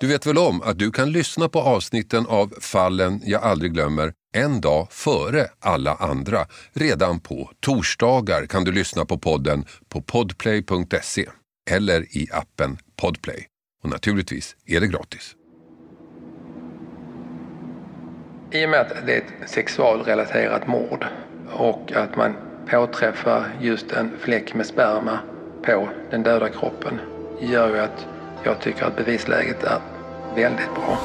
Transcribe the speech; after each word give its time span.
Du 0.00 0.06
vet 0.06 0.26
väl 0.26 0.38
om 0.38 0.62
att 0.62 0.78
du 0.78 0.90
kan 0.90 1.12
lyssna 1.12 1.48
på 1.48 1.60
avsnitten 1.60 2.26
av 2.26 2.54
Fallen 2.60 3.20
jag 3.24 3.42
aldrig 3.42 3.72
glömmer 3.72 4.12
en 4.34 4.60
dag 4.60 4.86
före 4.90 5.46
alla 5.60 5.94
andra. 5.94 6.38
Redan 6.72 7.20
på 7.20 7.50
torsdagar 7.60 8.46
kan 8.46 8.64
du 8.64 8.72
lyssna 8.72 9.04
på 9.04 9.18
podden 9.18 9.64
på 9.88 10.02
podplay.se 10.02 11.26
eller 11.70 12.16
i 12.16 12.28
appen 12.32 12.78
Podplay. 12.96 13.46
Och 13.82 13.90
naturligtvis 13.90 14.56
är 14.66 14.80
det 14.80 14.86
gratis. 14.86 15.34
I 18.52 18.66
och 18.66 18.70
med 18.70 18.80
att 18.80 19.06
det 19.06 19.14
är 19.14 19.18
ett 19.18 19.50
sexualrelaterat 19.50 20.66
mord 20.66 21.06
och 21.52 21.92
att 21.92 22.16
man 22.16 22.36
påträffar 22.70 23.58
just 23.60 23.92
en 23.92 24.10
fläck 24.18 24.54
med 24.54 24.66
sperma 24.66 25.18
på 25.64 25.88
den 26.10 26.22
döda 26.22 26.48
kroppen 26.48 27.00
gör 27.40 27.68
ju 27.68 27.78
att 27.78 28.06
jag 28.48 28.60
tycker 28.60 28.84
att 28.84 28.96
bevisläget 28.96 29.62
är 29.64 29.80
väldigt 30.34 30.74
bra. 30.74 30.98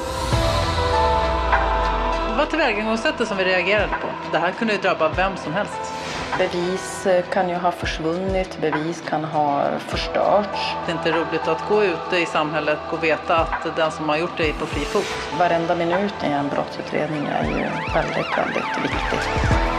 Det 2.28 2.38
var 2.38 2.46
tillvägagångssättet 2.46 3.28
som 3.28 3.36
vi 3.36 3.44
reagerade 3.44 3.88
på. 3.88 4.08
Det 4.32 4.38
här 4.38 4.52
kunde 4.52 4.74
ju 4.74 4.80
drabba 4.80 5.08
vem 5.08 5.36
som 5.36 5.52
helst. 5.52 5.92
Bevis 6.38 7.06
eh, 7.06 7.24
kan 7.24 7.48
ju 7.48 7.54
ha 7.54 7.72
försvunnit, 7.72 8.58
bevis 8.60 9.02
kan 9.08 9.24
ha 9.24 9.64
förstörts. 9.78 10.58
Det 10.86 10.92
är 10.92 10.96
inte 10.96 11.12
roligt 11.12 11.48
att 11.48 11.68
gå 11.68 11.84
ute 11.84 12.16
i 12.16 12.26
samhället 12.26 12.78
och 12.90 13.04
veta 13.04 13.36
att 13.36 13.76
den 13.76 13.90
som 13.90 14.08
har 14.08 14.16
gjort 14.16 14.36
det 14.36 14.48
är 14.48 14.52
på 14.52 14.66
fri 14.66 14.84
fot. 14.84 15.38
Varenda 15.38 15.76
minut 15.76 16.14
i 16.24 16.26
en 16.26 16.48
brottsutredning 16.48 17.26
är 17.26 17.44
ju 17.44 17.64
väldigt, 17.94 18.38
väldigt 18.38 18.78
viktig. 18.82 19.73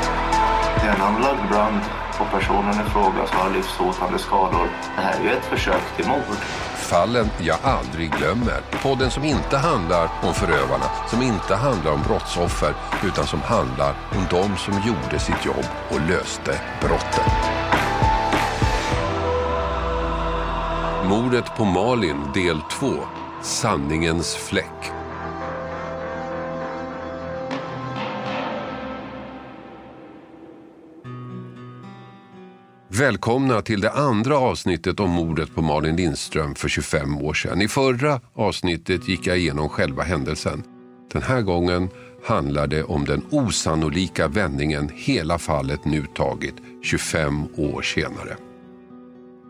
Det 0.86 0.90
är 0.90 0.96
en 0.96 1.02
anlagd 1.02 1.50
brand 1.50 1.82
och 2.20 2.32
personen 2.32 2.74
i 2.74 2.90
fråga 2.90 3.28
som 3.28 3.38
har 3.38 3.50
livshotande 3.50 4.20
skador. 4.20 4.70
Det 4.96 5.02
här 5.02 5.20
är 5.20 5.24
ju 5.24 5.30
ett 5.30 5.46
försök 5.46 5.96
till 5.96 6.08
mord. 6.08 6.38
Fallen 6.76 7.30
jag 7.40 7.58
aldrig 7.64 8.12
glömmer. 8.12 8.62
Podden 8.84 9.12
som 9.12 9.24
inte 9.24 9.58
handlar 9.58 10.10
om 10.24 10.34
förövarna, 10.34 10.86
som 11.08 11.22
inte 11.22 11.56
handlar 11.56 11.92
om 11.92 12.02
brottsoffer, 12.08 12.74
utan 13.04 13.28
som 13.28 13.42
handlar 13.42 13.90
om 13.90 14.26
de 14.30 14.58
som 14.58 14.74
gjorde 14.74 15.20
sitt 15.20 15.46
jobb 15.46 15.66
och 15.90 16.10
löste 16.10 16.60
brotten. 16.82 17.26
Mordet 21.10 21.56
på 21.58 21.66
Malin 21.66 22.32
del 22.34 22.62
2. 22.62 22.88
Sanningens 23.42 24.36
fläck. 24.36 24.95
Välkomna 33.00 33.62
till 33.62 33.82
det 33.82 33.92
andra 33.92 34.38
avsnittet 34.38 35.00
om 35.00 35.10
mordet 35.10 35.56
på 35.56 35.62
Malin 35.62 35.96
Lindström 35.96 36.56
för 36.56 36.70
25 36.70 37.18
år 37.18 37.34
sedan. 37.34 37.62
I 37.62 37.68
förra 37.68 38.22
avsnittet 38.34 39.08
gick 39.08 39.28
jag 39.28 39.38
igenom 39.38 39.70
själva 39.70 40.04
händelsen. 40.04 40.64
Den 41.14 41.22
här 41.22 41.42
gången 41.42 41.90
handlar 42.26 42.68
det 42.68 42.84
om 42.84 43.06
den 43.06 43.26
osannolika 43.32 44.28
vändningen 44.28 44.90
hela 44.94 45.38
fallet 45.38 45.86
nu 45.86 46.06
tagit 46.16 46.56
25 46.84 47.48
år 47.58 47.82
senare. 47.82 48.38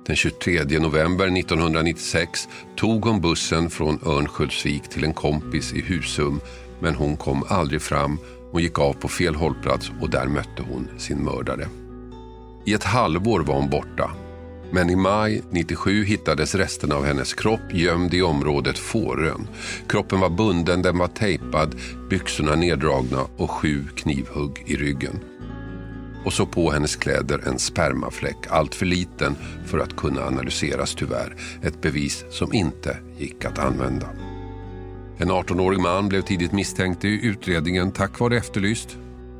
Den 0.05 0.15
23 0.15 0.79
november 0.79 1.37
1996 1.37 2.47
tog 2.75 3.05
hon 3.05 3.21
bussen 3.21 3.69
från 3.69 3.99
Örnsköldsvik 4.05 4.89
till 4.89 5.03
en 5.03 5.13
kompis 5.13 5.73
i 5.73 5.81
Husum 5.81 6.39
men 6.79 6.95
hon 6.95 7.17
kom 7.17 7.43
aldrig 7.49 7.81
fram. 7.81 8.19
Hon 8.51 8.61
gick 8.61 8.79
av 8.79 8.93
på 8.93 9.07
fel 9.07 9.35
hållplats 9.35 9.91
och 10.01 10.09
där 10.09 10.27
mötte 10.27 10.63
hon 10.69 10.89
sin 10.97 11.23
mördare. 11.23 11.67
I 12.65 12.73
ett 12.73 12.83
halvår 12.83 13.39
var 13.39 13.55
hon 13.55 13.69
borta. 13.69 14.11
Men 14.71 14.89
i 14.89 14.95
maj 14.95 15.43
97 15.49 16.03
hittades 16.03 16.55
resterna 16.55 16.95
av 16.95 17.05
hennes 17.05 17.33
kropp 17.33 17.73
gömd 17.73 18.13
i 18.13 18.21
området 18.21 18.77
Fårön. 18.77 19.47
Kroppen 19.89 20.19
var 20.19 20.29
bunden, 20.29 20.81
den 20.81 20.97
var 20.97 21.07
tejpad, 21.07 21.75
byxorna 22.09 22.55
neddragna 22.55 23.21
och 23.37 23.51
sju 23.51 23.83
knivhugg 23.95 24.63
i 24.65 24.75
ryggen. 24.75 25.19
Och 26.25 26.33
så 26.33 26.45
på 26.45 26.71
hennes 26.71 26.95
kläder 26.95 27.41
en 27.47 27.59
spermafläck, 27.59 28.47
allt 28.49 28.75
för 28.75 28.85
liten 28.85 29.35
för 29.65 29.79
att 29.79 29.95
kunna 29.95 30.21
analyseras 30.21 30.95
tyvärr. 30.95 31.35
Ett 31.63 31.81
bevis 31.81 32.25
som 32.29 32.53
inte 32.53 32.97
gick 33.17 33.45
att 33.45 33.59
använda. 33.59 34.07
En 35.17 35.31
18-årig 35.31 35.79
man 35.79 36.09
blev 36.09 36.21
tidigt 36.21 36.51
misstänkt 36.51 37.05
i 37.05 37.25
utredningen 37.25 37.91
tack 37.91 38.19
vare 38.19 38.37
Efterlyst. 38.37 38.97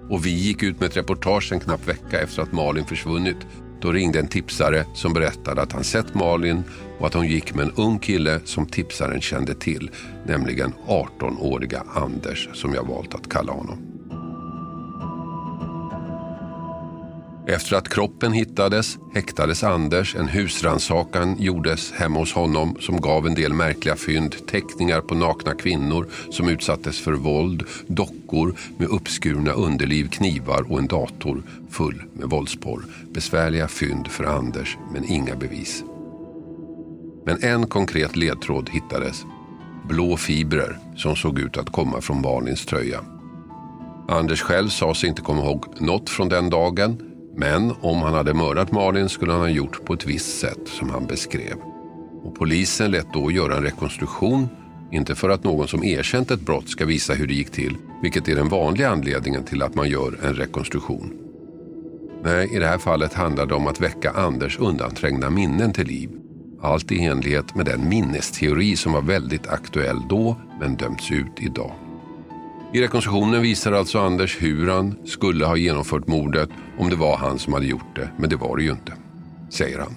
Och 0.10 0.26
vi 0.26 0.30
gick 0.30 0.64
ut 0.64 0.80
med 0.80 0.90
ett 0.90 0.98
reportage 0.98 1.52
en 1.52 1.60
knapp 1.60 1.88
vecka 1.88 2.22
efter 2.22 2.42
att 2.42 2.52
Malin 2.52 2.86
försvunnit. 2.86 3.38
Då 3.82 3.92
ringde 3.92 4.20
en 4.20 4.28
tipsare 4.28 4.86
som 4.94 5.14
berättade 5.14 5.62
att 5.62 5.72
han 5.72 5.84
sett 5.84 6.14
Malin 6.14 6.64
och 7.00 7.08
att 7.08 7.14
hon 7.14 7.28
gick 7.28 7.56
med 7.56 7.66
en 7.66 7.72
ung 7.76 8.00
kille 8.00 8.40
som 8.44 8.66
tipsaren 8.66 9.22
kände 9.22 9.56
till. 9.56 9.92
Nämligen 10.26 10.74
18-åriga 10.88 11.84
Anders 11.96 12.50
som 12.54 12.74
jag 12.74 12.88
valt 12.88 13.14
att 13.16 13.30
kalla 13.30 13.52
honom. 13.54 13.95
Efter 17.48 17.76
att 17.76 17.90
kroppen 17.90 18.34
hittades 18.34 18.98
häktades 19.14 19.64
Anders. 19.64 20.16
En 20.16 20.28
husrannsakan 20.28 21.42
gjordes 21.42 21.92
hemma 21.92 22.20
hos 22.20 22.34
honom 22.34 22.78
som 22.80 23.02
gav 23.02 23.28
en 23.28 23.36
del 23.36 23.54
märkliga 23.54 23.96
fynd. 23.96 24.48
Teckningar 24.48 25.02
på 25.02 25.16
nakna 25.16 25.54
kvinnor 25.54 26.08
som 26.30 26.50
utsattes 26.50 27.00
för 27.00 27.14
våld, 27.14 27.64
dockor 27.88 28.56
med 28.78 28.88
uppskurna 28.88 29.52
underliv, 29.52 30.10
knivar 30.10 30.72
och 30.72 30.80
en 30.80 30.88
dator 30.88 31.44
full 31.70 32.04
med 32.14 32.30
våldsporr. 32.30 32.86
Besvärliga 33.14 33.68
fynd 33.68 34.08
för 34.08 34.24
Anders, 34.24 34.78
men 34.94 35.06
inga 35.06 35.36
bevis. 35.36 35.84
Men 37.26 37.44
en 37.44 37.68
konkret 37.68 38.16
ledtråd 38.16 38.70
hittades. 38.70 39.26
Blå 39.90 40.18
fibrer 40.18 40.80
som 40.96 41.16
såg 41.16 41.40
ut 41.40 41.58
att 41.58 41.70
komma 41.70 42.02
från 42.02 42.22
Malins 42.22 42.66
tröja. 42.66 43.00
Anders 44.08 44.42
själv 44.42 44.70
sa 44.70 44.94
sig 44.94 45.10
inte 45.10 45.22
komma 45.22 45.44
ihåg 45.44 45.66
något 45.80 46.10
från 46.10 46.30
den 46.30 46.50
dagen 46.50 47.05
men 47.38 47.74
om 47.82 48.02
han 48.02 48.14
hade 48.14 48.34
mördat 48.34 48.72
Malin 48.72 49.10
skulle 49.10 49.32
han 49.32 49.42
ha 49.42 49.50
gjort 49.50 49.86
på 49.86 49.94
ett 49.94 50.06
visst 50.06 50.40
sätt 50.40 50.68
som 50.68 50.90
han 50.90 51.06
beskrev. 51.06 51.56
Och 52.24 52.36
polisen 52.36 52.92
lät 52.92 53.14
då 53.14 53.32
göra 53.32 53.58
en 53.58 53.64
rekonstruktion, 53.64 54.48
inte 54.92 55.16
för 55.16 55.30
att 55.30 55.44
någon 55.44 55.68
som 55.68 55.84
erkänt 55.84 56.32
ett 56.32 56.42
brott 56.42 56.70
ska 56.70 56.86
visa 56.86 57.14
hur 57.14 57.28
det 57.28 57.34
gick 57.34 57.52
till, 57.52 57.78
vilket 58.02 58.28
är 58.28 58.36
den 58.36 58.50
vanliga 58.50 58.90
anledningen 58.90 59.44
till 59.44 59.62
att 59.62 59.76
man 59.76 59.90
gör 59.90 60.20
en 60.24 60.34
rekonstruktion. 60.34 61.14
Nej, 62.24 62.56
i 62.56 62.60
det 62.60 62.68
här 62.68 62.78
fallet 62.78 63.14
handlar 63.14 63.46
det 63.46 63.54
om 63.54 63.68
att 63.68 63.82
väcka 63.82 64.12
Anders 64.12 64.60
undanträngda 64.60 65.30
minnen 65.30 65.74
till 65.74 65.88
liv. 65.88 66.10
Allt 66.62 66.92
i 66.92 67.00
enlighet 67.00 67.56
med 67.56 67.66
den 67.66 67.90
minnesteori 67.90 68.76
som 68.76 68.94
var 68.94 69.02
väldigt 69.02 69.48
aktuell 69.48 70.02
då, 70.10 70.36
men 70.60 70.76
dömts 70.76 71.12
ut 71.12 71.40
idag. 71.40 71.72
I 72.74 72.82
rekonstruktionen 72.82 73.42
visar 73.42 73.72
alltså 73.72 74.00
Anders 74.00 74.42
hur 74.42 74.72
han 74.72 74.96
skulle 75.06 75.46
ha 75.46 75.58
genomfört 75.58 76.08
mordet 76.08 76.50
om 76.80 76.90
det 76.90 76.96
var 76.96 77.18
han 77.18 77.40
som 77.40 77.54
hade 77.54 77.66
gjort 77.66 77.96
det, 77.96 78.10
men 78.18 78.30
det 78.30 78.36
var 78.36 78.58
det 78.58 78.64
ju 78.64 78.72
inte, 78.72 78.94
säger 79.50 79.80
han. 79.80 79.96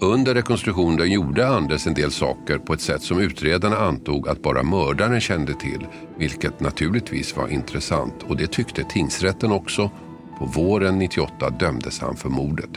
Under 0.00 0.34
rekonstruktionen 0.34 1.10
gjorde 1.10 1.48
Anders 1.48 1.86
en 1.86 1.94
del 1.94 2.10
saker 2.10 2.58
på 2.58 2.72
ett 2.72 2.80
sätt 2.80 3.02
som 3.02 3.18
utredarna 3.18 3.76
antog 3.76 4.28
att 4.28 4.42
bara 4.42 4.62
mördaren 4.62 5.20
kände 5.20 5.54
till, 5.54 5.86
vilket 6.18 6.60
naturligtvis 6.60 7.36
var 7.36 7.48
intressant 7.48 8.22
och 8.28 8.36
det 8.36 8.46
tyckte 8.46 8.84
tingsrätten 8.84 9.52
också. 9.52 9.90
På 10.38 10.44
våren 10.44 10.98
98 10.98 11.50
dömdes 11.50 12.00
han 12.00 12.16
för 12.16 12.28
mordet. 12.28 12.70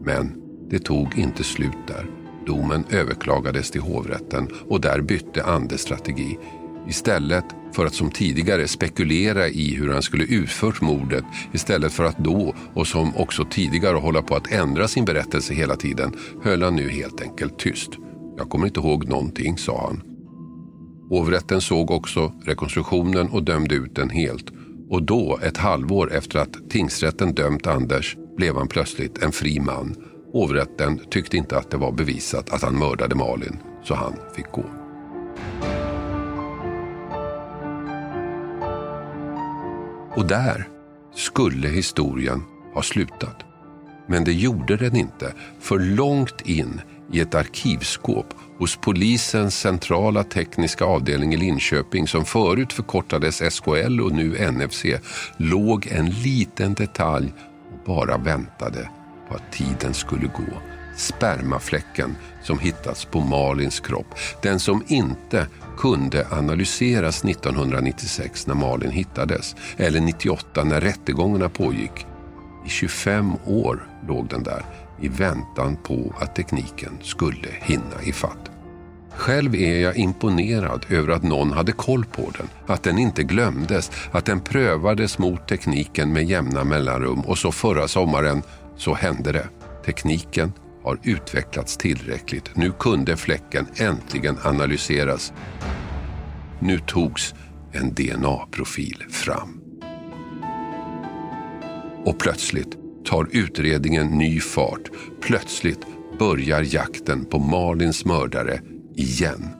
Men 0.00 0.42
det 0.70 0.78
tog 0.78 1.18
inte 1.18 1.44
slut 1.44 1.86
där. 1.86 2.06
Domen 2.46 2.84
överklagades 2.90 3.70
till 3.70 3.80
hovrätten 3.80 4.48
och 4.68 4.80
där 4.80 5.00
bytte 5.00 5.44
Anders 5.44 5.80
strategi. 5.80 6.38
Istället 6.88 7.44
för 7.72 7.86
att 7.86 7.94
som 7.94 8.10
tidigare 8.10 8.68
spekulera 8.68 9.48
i 9.48 9.74
hur 9.74 9.92
han 9.92 10.02
skulle 10.02 10.24
utfört 10.24 10.80
mordet 10.80 11.24
istället 11.52 11.92
för 11.92 12.04
att 12.04 12.18
då, 12.18 12.54
och 12.74 12.86
som 12.86 13.16
också 13.16 13.44
tidigare, 13.44 13.96
hålla 13.96 14.22
på 14.22 14.36
att 14.36 14.52
ändra 14.52 14.88
sin 14.88 15.04
berättelse 15.04 15.54
hela 15.54 15.76
tiden 15.76 16.12
höll 16.42 16.62
han 16.62 16.76
nu 16.76 16.88
helt 16.88 17.20
enkelt 17.20 17.58
tyst. 17.58 17.90
Jag 18.36 18.50
kommer 18.50 18.66
inte 18.66 18.80
ihåg 18.80 19.08
någonting, 19.08 19.58
sa 19.58 19.86
han. 19.86 20.02
Hovrätten 21.08 21.60
såg 21.60 21.90
också 21.90 22.32
rekonstruktionen 22.44 23.28
och 23.28 23.42
dömde 23.42 23.74
ut 23.74 23.94
den 23.94 24.10
helt. 24.10 24.52
Och 24.88 25.02
då, 25.02 25.38
ett 25.42 25.56
halvår 25.56 26.12
efter 26.12 26.38
att 26.38 26.70
tingsrätten 26.70 27.34
dömt 27.34 27.66
Anders, 27.66 28.16
blev 28.36 28.56
han 28.56 28.68
plötsligt 28.68 29.22
en 29.22 29.32
fri 29.32 29.60
man. 29.60 29.96
Hovrätten 30.32 31.00
tyckte 31.10 31.36
inte 31.36 31.58
att 31.58 31.70
det 31.70 31.76
var 31.76 31.92
bevisat 31.92 32.50
att 32.50 32.62
han 32.62 32.78
mördade 32.78 33.14
Malin, 33.14 33.56
så 33.84 33.94
han 33.94 34.14
fick 34.36 34.52
gå. 34.52 34.64
Och 40.16 40.26
där 40.26 40.68
skulle 41.14 41.68
historien 41.68 42.42
ha 42.74 42.82
slutat. 42.82 43.36
Men 44.06 44.24
det 44.24 44.32
gjorde 44.32 44.76
den 44.76 44.96
inte, 44.96 45.32
för 45.60 45.78
långt 45.78 46.40
in 46.40 46.80
i 47.12 47.20
ett 47.20 47.34
arkivskåp 47.34 48.34
hos 48.58 48.76
polisens 48.76 49.58
centrala 49.58 50.24
tekniska 50.24 50.84
avdelning 50.84 51.34
i 51.34 51.36
Linköping 51.36 52.08
som 52.08 52.24
förut 52.24 52.72
förkortades 52.72 53.54
SKL 53.54 54.00
och 54.00 54.12
nu 54.12 54.50
NFC 54.50 54.84
låg 55.36 55.86
en 55.86 56.10
liten 56.10 56.74
detalj 56.74 57.32
och 57.72 57.86
bara 57.86 58.18
väntade 58.18 58.90
på 59.28 59.34
att 59.34 59.52
tiden 59.52 59.94
skulle 59.94 60.26
gå. 60.26 60.69
Spermafläcken 61.00 62.16
som 62.42 62.58
hittats 62.58 63.04
på 63.04 63.20
Malins 63.20 63.80
kropp. 63.80 64.06
Den 64.42 64.60
som 64.60 64.84
inte 64.86 65.46
kunde 65.78 66.26
analyseras 66.30 67.24
1996 67.24 68.46
när 68.46 68.54
Malin 68.54 68.90
hittades 68.90 69.56
eller 69.76 70.00
98 70.00 70.64
när 70.64 70.80
rättegångarna 70.80 71.48
pågick. 71.48 72.06
I 72.66 72.68
25 72.68 73.32
år 73.46 73.88
låg 74.08 74.28
den 74.28 74.42
där 74.42 74.64
i 75.00 75.08
väntan 75.08 75.76
på 75.76 76.14
att 76.20 76.36
tekniken 76.36 76.98
skulle 77.02 77.48
hinna 77.60 78.02
ifatt. 78.04 78.50
Själv 79.16 79.54
är 79.54 79.80
jag 79.80 79.96
imponerad 79.96 80.86
över 80.88 81.12
att 81.12 81.22
någon 81.22 81.52
hade 81.52 81.72
koll 81.72 82.04
på 82.04 82.30
den, 82.38 82.48
att 82.66 82.82
den 82.82 82.98
inte 82.98 83.22
glömdes, 83.22 83.90
att 84.12 84.24
den 84.24 84.40
prövades 84.40 85.18
mot 85.18 85.48
tekniken 85.48 86.12
med 86.12 86.24
jämna 86.24 86.64
mellanrum 86.64 87.20
och 87.20 87.38
så 87.38 87.52
förra 87.52 87.88
sommaren 87.88 88.42
så 88.76 88.94
hände 88.94 89.32
det. 89.32 89.48
Tekniken 89.86 90.52
har 90.82 90.98
utvecklats 91.02 91.76
tillräckligt. 91.76 92.56
Nu 92.56 92.72
kunde 92.72 93.16
fläcken 93.16 93.66
äntligen 93.76 94.36
analyseras. 94.42 95.32
Nu 96.58 96.78
togs 96.78 97.34
en 97.72 97.94
DNA-profil 97.94 99.04
fram. 99.10 99.60
Och 102.04 102.18
plötsligt 102.18 102.76
tar 103.04 103.28
utredningen 103.30 104.06
ny 104.06 104.40
fart. 104.40 104.90
Plötsligt 105.20 105.80
börjar 106.18 106.74
jakten 106.74 107.24
på 107.24 107.38
Malins 107.38 108.04
mördare 108.04 108.60
igen. 108.96 109.59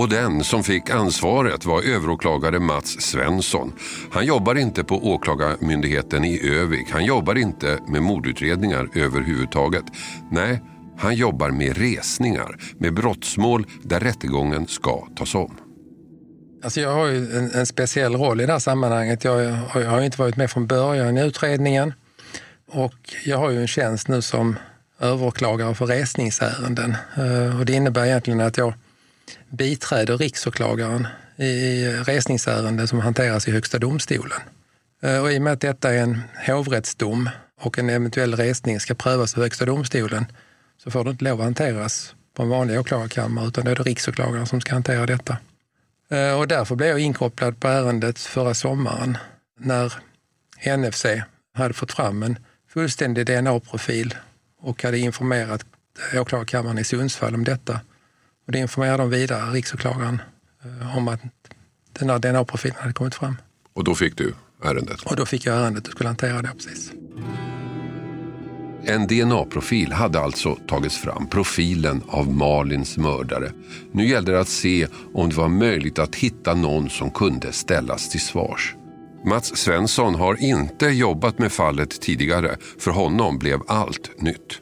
Och 0.00 0.08
den 0.08 0.44
som 0.44 0.64
fick 0.64 0.90
ansvaret 0.90 1.64
var 1.64 1.82
överåklagare 1.82 2.58
Mats 2.58 3.00
Svensson. 3.00 3.72
Han 4.12 4.26
jobbar 4.26 4.54
inte 4.54 4.84
på 4.84 4.94
Åklagarmyndigheten 4.94 6.24
i 6.24 6.48
Övik. 6.48 6.90
Han 6.90 7.04
jobbar 7.04 7.38
inte 7.38 7.78
med 7.88 8.02
mordutredningar 8.02 8.88
överhuvudtaget. 8.94 9.84
Nej, 10.30 10.62
han 10.98 11.14
jobbar 11.14 11.50
med 11.50 11.78
resningar, 11.78 12.56
med 12.78 12.94
brottsmål 12.94 13.66
där 13.82 14.00
rättegången 14.00 14.66
ska 14.66 15.06
tas 15.16 15.34
om. 15.34 15.56
Alltså 16.64 16.80
jag 16.80 16.94
har 16.94 17.06
ju 17.06 17.38
en, 17.38 17.50
en 17.50 17.66
speciell 17.66 18.14
roll 18.14 18.40
i 18.40 18.46
det 18.46 18.52
här 18.52 18.58
sammanhanget. 18.58 19.24
Jag, 19.24 19.42
jag 19.74 19.90
har 19.90 20.00
inte 20.00 20.20
varit 20.20 20.36
med 20.36 20.50
från 20.50 20.66
början 20.66 21.18
i 21.18 21.22
utredningen 21.22 21.92
och 22.70 22.94
jag 23.24 23.38
har 23.38 23.50
ju 23.50 23.60
en 23.60 23.68
tjänst 23.68 24.08
nu 24.08 24.22
som 24.22 24.56
överåklagare 25.00 25.74
för 25.74 25.86
resningsärenden. 25.86 26.96
Eh, 27.16 27.60
och 27.60 27.66
det 27.66 27.72
innebär 27.72 28.06
egentligen 28.06 28.40
att 28.40 28.56
jag 28.58 28.74
biträder 29.50 30.18
riksåklagaren 30.18 31.06
i 31.36 31.86
resningsärenden 31.86 32.88
som 32.88 33.00
hanteras 33.00 33.48
i 33.48 33.50
Högsta 33.50 33.78
domstolen. 33.78 34.40
Eh, 35.02 35.22
och 35.22 35.32
I 35.32 35.38
och 35.38 35.42
med 35.42 35.52
att 35.52 35.60
detta 35.60 35.94
är 35.94 35.98
en 35.98 36.22
hovrättsdom 36.46 37.30
och 37.60 37.78
en 37.78 37.90
eventuell 37.90 38.36
resning 38.36 38.80
ska 38.80 38.94
prövas 38.94 39.34
av 39.34 39.42
Högsta 39.42 39.64
domstolen 39.64 40.24
så 40.78 40.90
får 40.90 41.04
det 41.04 41.10
inte 41.10 41.24
lov 41.24 41.40
att 41.40 41.44
hanteras 41.44 42.14
på 42.36 42.42
en 42.42 42.48
vanlig 42.48 42.80
åklagarkammare 42.80 43.48
utan 43.48 43.64
det 43.64 43.70
är 43.70 43.76
det 43.76 43.82
riksåklagaren 43.82 44.46
som 44.46 44.60
ska 44.60 44.72
hantera 44.72 45.06
detta. 45.06 45.36
Eh, 46.10 46.38
och 46.38 46.48
därför 46.48 46.74
blev 46.74 46.88
jag 46.88 47.00
inkopplad 47.00 47.60
på 47.60 47.68
ärendet 47.68 48.18
förra 48.18 48.54
sommaren 48.54 49.18
när 49.58 49.94
NFC 50.76 51.06
hade 51.54 51.74
fått 51.74 51.92
fram 51.92 52.22
en 52.22 52.38
fullständig 52.68 53.26
DNA-profil 53.26 54.14
och 54.60 54.82
hade 54.82 54.98
informerat 54.98 55.64
åklagarkammaren 56.14 56.78
i 56.78 56.84
Sundsvall 56.84 57.34
om 57.34 57.44
detta. 57.44 57.80
Och 58.50 58.52
det 58.52 58.58
informerade 58.58 59.02
de 59.02 59.10
vidare 59.10 59.50
riksåklagaren 59.50 60.22
eh, 60.64 60.96
om 60.96 61.08
att 61.08 61.20
den 61.92 62.10
här 62.10 62.18
DNA-profilen 62.18 62.76
hade 62.80 62.92
kommit 62.92 63.14
fram. 63.14 63.36
Och 63.72 63.84
då 63.84 63.94
fick 63.94 64.16
du 64.16 64.34
ärendet? 64.64 65.02
Och 65.02 65.16
då 65.16 65.26
fick 65.26 65.46
jag 65.46 65.56
ärendet 65.56 65.86
och 65.86 65.92
skulle 65.92 66.08
hantera 66.08 66.42
det 66.42 66.48
precis. 66.48 66.92
En 68.84 69.06
DNA-profil 69.06 69.92
hade 69.92 70.20
alltså 70.20 70.54
tagits 70.54 70.98
fram, 70.98 71.26
profilen 71.26 72.02
av 72.08 72.32
Malins 72.32 72.96
mördare. 72.96 73.52
Nu 73.92 74.08
gällde 74.08 74.32
det 74.32 74.40
att 74.40 74.48
se 74.48 74.86
om 75.14 75.28
det 75.28 75.36
var 75.36 75.48
möjligt 75.48 75.98
att 75.98 76.14
hitta 76.14 76.54
någon 76.54 76.90
som 76.90 77.10
kunde 77.10 77.52
ställas 77.52 78.08
till 78.08 78.20
svars. 78.20 78.76
Mats 79.24 79.56
Svensson 79.56 80.14
har 80.14 80.42
inte 80.42 80.86
jobbat 80.86 81.38
med 81.38 81.52
fallet 81.52 82.00
tidigare. 82.00 82.56
För 82.78 82.90
honom 82.90 83.38
blev 83.38 83.60
allt 83.66 84.22
nytt. 84.22 84.60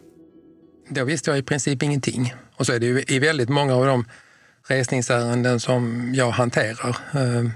Då 0.88 1.05
visste 1.05 1.31
jag 1.31 1.38
i 1.38 1.43
princip 1.43 1.82
ingenting. 1.82 2.35
Och 2.59 2.67
så 2.67 2.73
är 2.73 2.79
det 2.79 2.87
ju 2.87 3.05
i 3.09 3.19
väldigt 3.19 3.49
många 3.49 3.75
av 3.75 3.87
de 3.87 4.05
resningsärenden 4.69 5.61
som 5.61 6.13
jag 6.15 6.31
hanterar. 6.31 6.97
Ehm, 7.13 7.53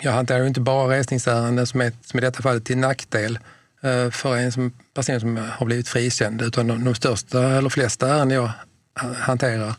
jag 0.00 0.12
hanterar 0.12 0.40
ju 0.40 0.46
inte 0.46 0.60
bara 0.60 0.98
resningsärenden 0.98 1.66
som 1.66 1.80
är, 1.80 1.92
som 2.04 2.18
i 2.18 2.20
detta 2.20 2.42
fallet 2.42 2.64
till 2.64 2.78
nackdel 2.78 3.38
eh, 3.82 4.10
för 4.10 4.36
en 4.36 4.52
som, 4.52 4.72
person 4.94 5.20
som 5.20 5.36
har 5.36 5.66
blivit 5.66 5.88
frikänd, 5.88 6.42
utan 6.42 6.66
de, 6.66 6.84
de 6.84 6.94
största 6.94 7.42
eller 7.42 7.68
flesta 7.68 8.08
ärenden 8.08 8.36
jag 8.36 8.50
hanterar 9.16 9.74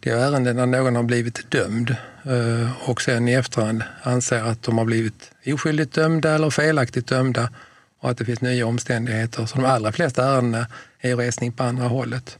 det 0.00 0.10
är 0.10 0.16
ärenden 0.16 0.56
där 0.56 0.66
någon 0.66 0.96
har 0.96 1.02
blivit 1.02 1.50
dömd 1.50 1.96
eh, 2.24 2.88
och 2.90 3.02
sen 3.02 3.28
i 3.28 3.32
efterhand 3.32 3.82
anser 4.02 4.42
att 4.42 4.62
de 4.62 4.78
har 4.78 4.84
blivit 4.84 5.32
oskyldigt 5.46 5.94
dömda 5.94 6.34
eller 6.34 6.50
felaktigt 6.50 7.06
dömda 7.06 7.50
och 8.00 8.10
att 8.10 8.18
det 8.18 8.24
finns 8.24 8.40
nya 8.40 8.66
omständigheter. 8.66 9.46
Så 9.46 9.56
de 9.56 9.64
allra 9.64 9.92
flesta 9.92 10.24
ärendena 10.24 10.66
är 11.00 11.16
resning 11.16 11.52
på 11.52 11.62
andra 11.62 11.84
hållet. 11.84 12.38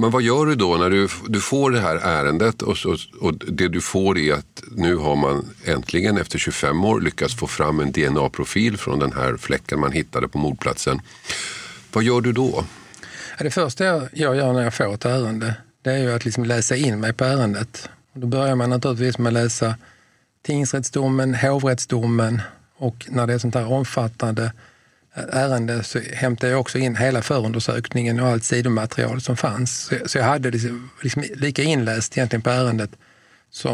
Men 0.00 0.10
vad 0.10 0.22
gör 0.22 0.46
du 0.46 0.54
då 0.54 0.76
när 0.76 0.90
du, 0.90 1.08
du 1.28 1.40
får 1.40 1.70
det 1.70 1.80
här 1.80 1.96
ärendet 1.96 2.62
och, 2.62 2.78
så, 2.78 2.96
och 3.20 3.34
det 3.34 3.68
du 3.68 3.80
får 3.80 4.18
är 4.18 4.34
att 4.34 4.62
nu 4.70 4.96
har 4.96 5.16
man 5.16 5.50
äntligen 5.64 6.18
efter 6.18 6.38
25 6.38 6.84
år 6.84 7.00
lyckats 7.00 7.36
få 7.36 7.46
fram 7.46 7.80
en 7.80 7.92
DNA-profil 7.92 8.76
från 8.76 8.98
den 8.98 9.12
här 9.12 9.36
fläcken 9.36 9.80
man 9.80 9.92
hittade 9.92 10.28
på 10.28 10.38
mordplatsen. 10.38 11.00
Vad 11.92 12.04
gör 12.04 12.20
du 12.20 12.32
då? 12.32 12.64
Det 13.38 13.50
första 13.50 13.84
jag 13.84 14.36
gör 14.36 14.52
när 14.52 14.62
jag 14.62 14.74
får 14.74 14.94
ett 14.94 15.04
ärende 15.04 15.54
det 15.82 15.90
är 15.90 15.98
ju 15.98 16.12
att 16.12 16.24
liksom 16.24 16.44
läsa 16.44 16.76
in 16.76 17.00
mig 17.00 17.12
på 17.12 17.24
ärendet. 17.24 17.88
Då 18.12 18.26
börjar 18.26 18.54
man 18.54 18.70
naturligtvis 18.70 19.18
med 19.18 19.26
att 19.26 19.34
läsa 19.34 19.74
tingsrättsdomen, 20.42 21.34
hovrättsdomen 21.34 22.40
och 22.76 23.06
när 23.08 23.26
det 23.26 23.34
är 23.34 23.38
sånt 23.38 23.54
här 23.54 23.72
omfattande 23.72 24.52
ärende 25.32 25.82
så 25.82 25.98
hämtade 25.98 26.52
jag 26.52 26.60
också 26.60 26.78
in 26.78 26.96
hela 26.96 27.22
förundersökningen 27.22 28.20
och 28.20 28.28
allt 28.28 28.44
sidomaterial 28.44 29.20
som 29.20 29.36
fanns. 29.36 29.92
Så 30.06 30.18
jag 30.18 30.24
hade 30.24 30.50
liksom, 30.50 30.90
liksom 31.02 31.24
lika 31.34 31.62
inläst 31.62 32.18
egentligen 32.18 32.42
på 32.42 32.50
ärendet 32.50 32.90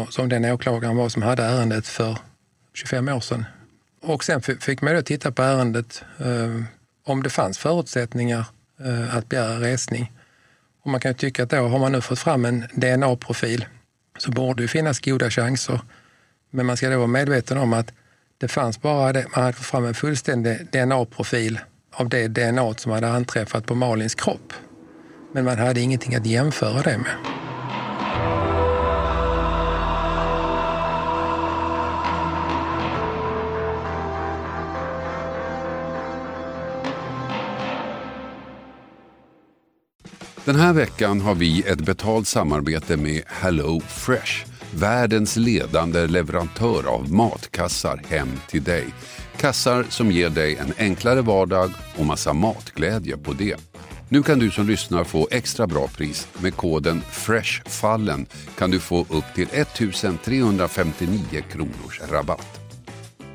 som 0.09 0.29
den 0.29 0.45
åklagaren 0.45 0.95
var 0.95 1.09
som 1.09 1.21
hade 1.21 1.43
ärendet 1.43 1.87
för 1.87 2.17
25 2.73 3.07
år 3.07 3.19
sedan. 3.19 3.45
Och 4.01 4.23
sen 4.23 4.41
fick 4.41 4.81
man 4.81 4.95
då 4.95 5.01
titta 5.01 5.31
på 5.31 5.41
ärendet 5.43 6.03
eh, 6.19 6.63
om 7.05 7.23
det 7.23 7.29
fanns 7.29 7.57
förutsättningar 7.57 8.45
eh, 8.79 9.15
att 9.15 9.29
begära 9.29 9.59
resning. 9.59 10.11
Och 10.83 10.91
man 10.91 10.99
kan 10.99 11.11
ju 11.11 11.17
tycka 11.17 11.43
att 11.43 11.49
då 11.49 11.67
har 11.67 11.79
man 11.79 11.91
nu 11.91 12.01
fått 12.01 12.19
fram 12.19 12.45
en 12.45 12.59
DNA-profil 12.73 13.65
så 14.17 14.31
borde 14.31 14.63
det 14.63 14.67
finnas 14.67 14.99
goda 14.99 15.29
chanser. 15.29 15.79
Men 16.49 16.65
man 16.65 16.77
ska 16.77 16.89
då 16.89 16.97
vara 16.97 17.07
medveten 17.07 17.57
om 17.57 17.73
att 17.73 17.91
det 18.37 18.47
fanns 18.47 18.81
bara 18.81 19.13
det, 19.13 19.25
man 19.35 19.43
hade 19.43 19.57
fått 19.57 19.65
fram 19.65 19.85
en 19.85 19.93
fullständig 19.93 20.67
DNA-profil 20.71 21.59
av 21.93 22.09
det 22.09 22.27
DNA 22.27 22.73
som 22.73 22.91
hade 22.91 23.09
anträffat 23.09 23.65
på 23.65 23.75
Malins 23.75 24.15
kropp. 24.15 24.53
Men 25.33 25.45
man 25.45 25.57
hade 25.57 25.81
ingenting 25.81 26.15
att 26.15 26.25
jämföra 26.25 26.81
det 26.81 26.97
med. 26.97 27.15
Den 40.45 40.55
här 40.55 40.73
veckan 40.73 41.21
har 41.21 41.35
vi 41.35 41.61
ett 41.61 41.81
betalt 41.81 42.27
samarbete 42.27 42.97
med 42.97 43.23
Hello 43.27 43.79
Fresh. 43.79 44.54
Världens 44.77 45.35
ledande 45.35 46.07
leverantör 46.07 46.87
av 46.87 47.13
matkassar 47.13 48.01
hem 48.09 48.29
till 48.47 48.63
dig. 48.63 48.85
Kassar 49.37 49.85
som 49.89 50.11
ger 50.11 50.29
dig 50.29 50.55
en 50.55 50.73
enklare 50.77 51.21
vardag 51.21 51.71
och 51.97 52.05
massa 52.05 52.33
matglädje 52.33 53.17
på 53.17 53.33
det. 53.33 53.55
Nu 54.09 54.23
kan 54.23 54.39
du 54.39 54.51
som 54.51 54.67
lyssnar 54.67 55.03
få 55.03 55.27
extra 55.31 55.67
bra 55.67 55.87
pris. 55.87 56.27
Med 56.41 56.55
koden 56.55 57.01
FRESHFALLEN 57.11 58.25
kan 58.57 58.71
du 58.71 58.79
få 58.79 58.99
upp 58.99 59.33
till 59.35 59.47
1359 59.51 61.19
kronors 61.51 62.01
rabatt. 62.11 62.59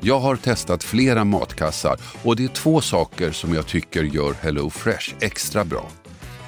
Jag 0.01 0.19
har 0.19 0.35
testat 0.35 0.83
flera 0.83 1.23
matkassar 1.25 1.97
och 2.23 2.35
det 2.35 2.43
är 2.43 2.47
två 2.47 2.81
saker 2.81 3.31
som 3.31 3.53
jag 3.53 3.67
tycker 3.67 4.03
gör 4.03 4.33
Hello 4.41 4.69
Fresh 4.69 5.15
extra 5.19 5.65
bra. 5.65 5.89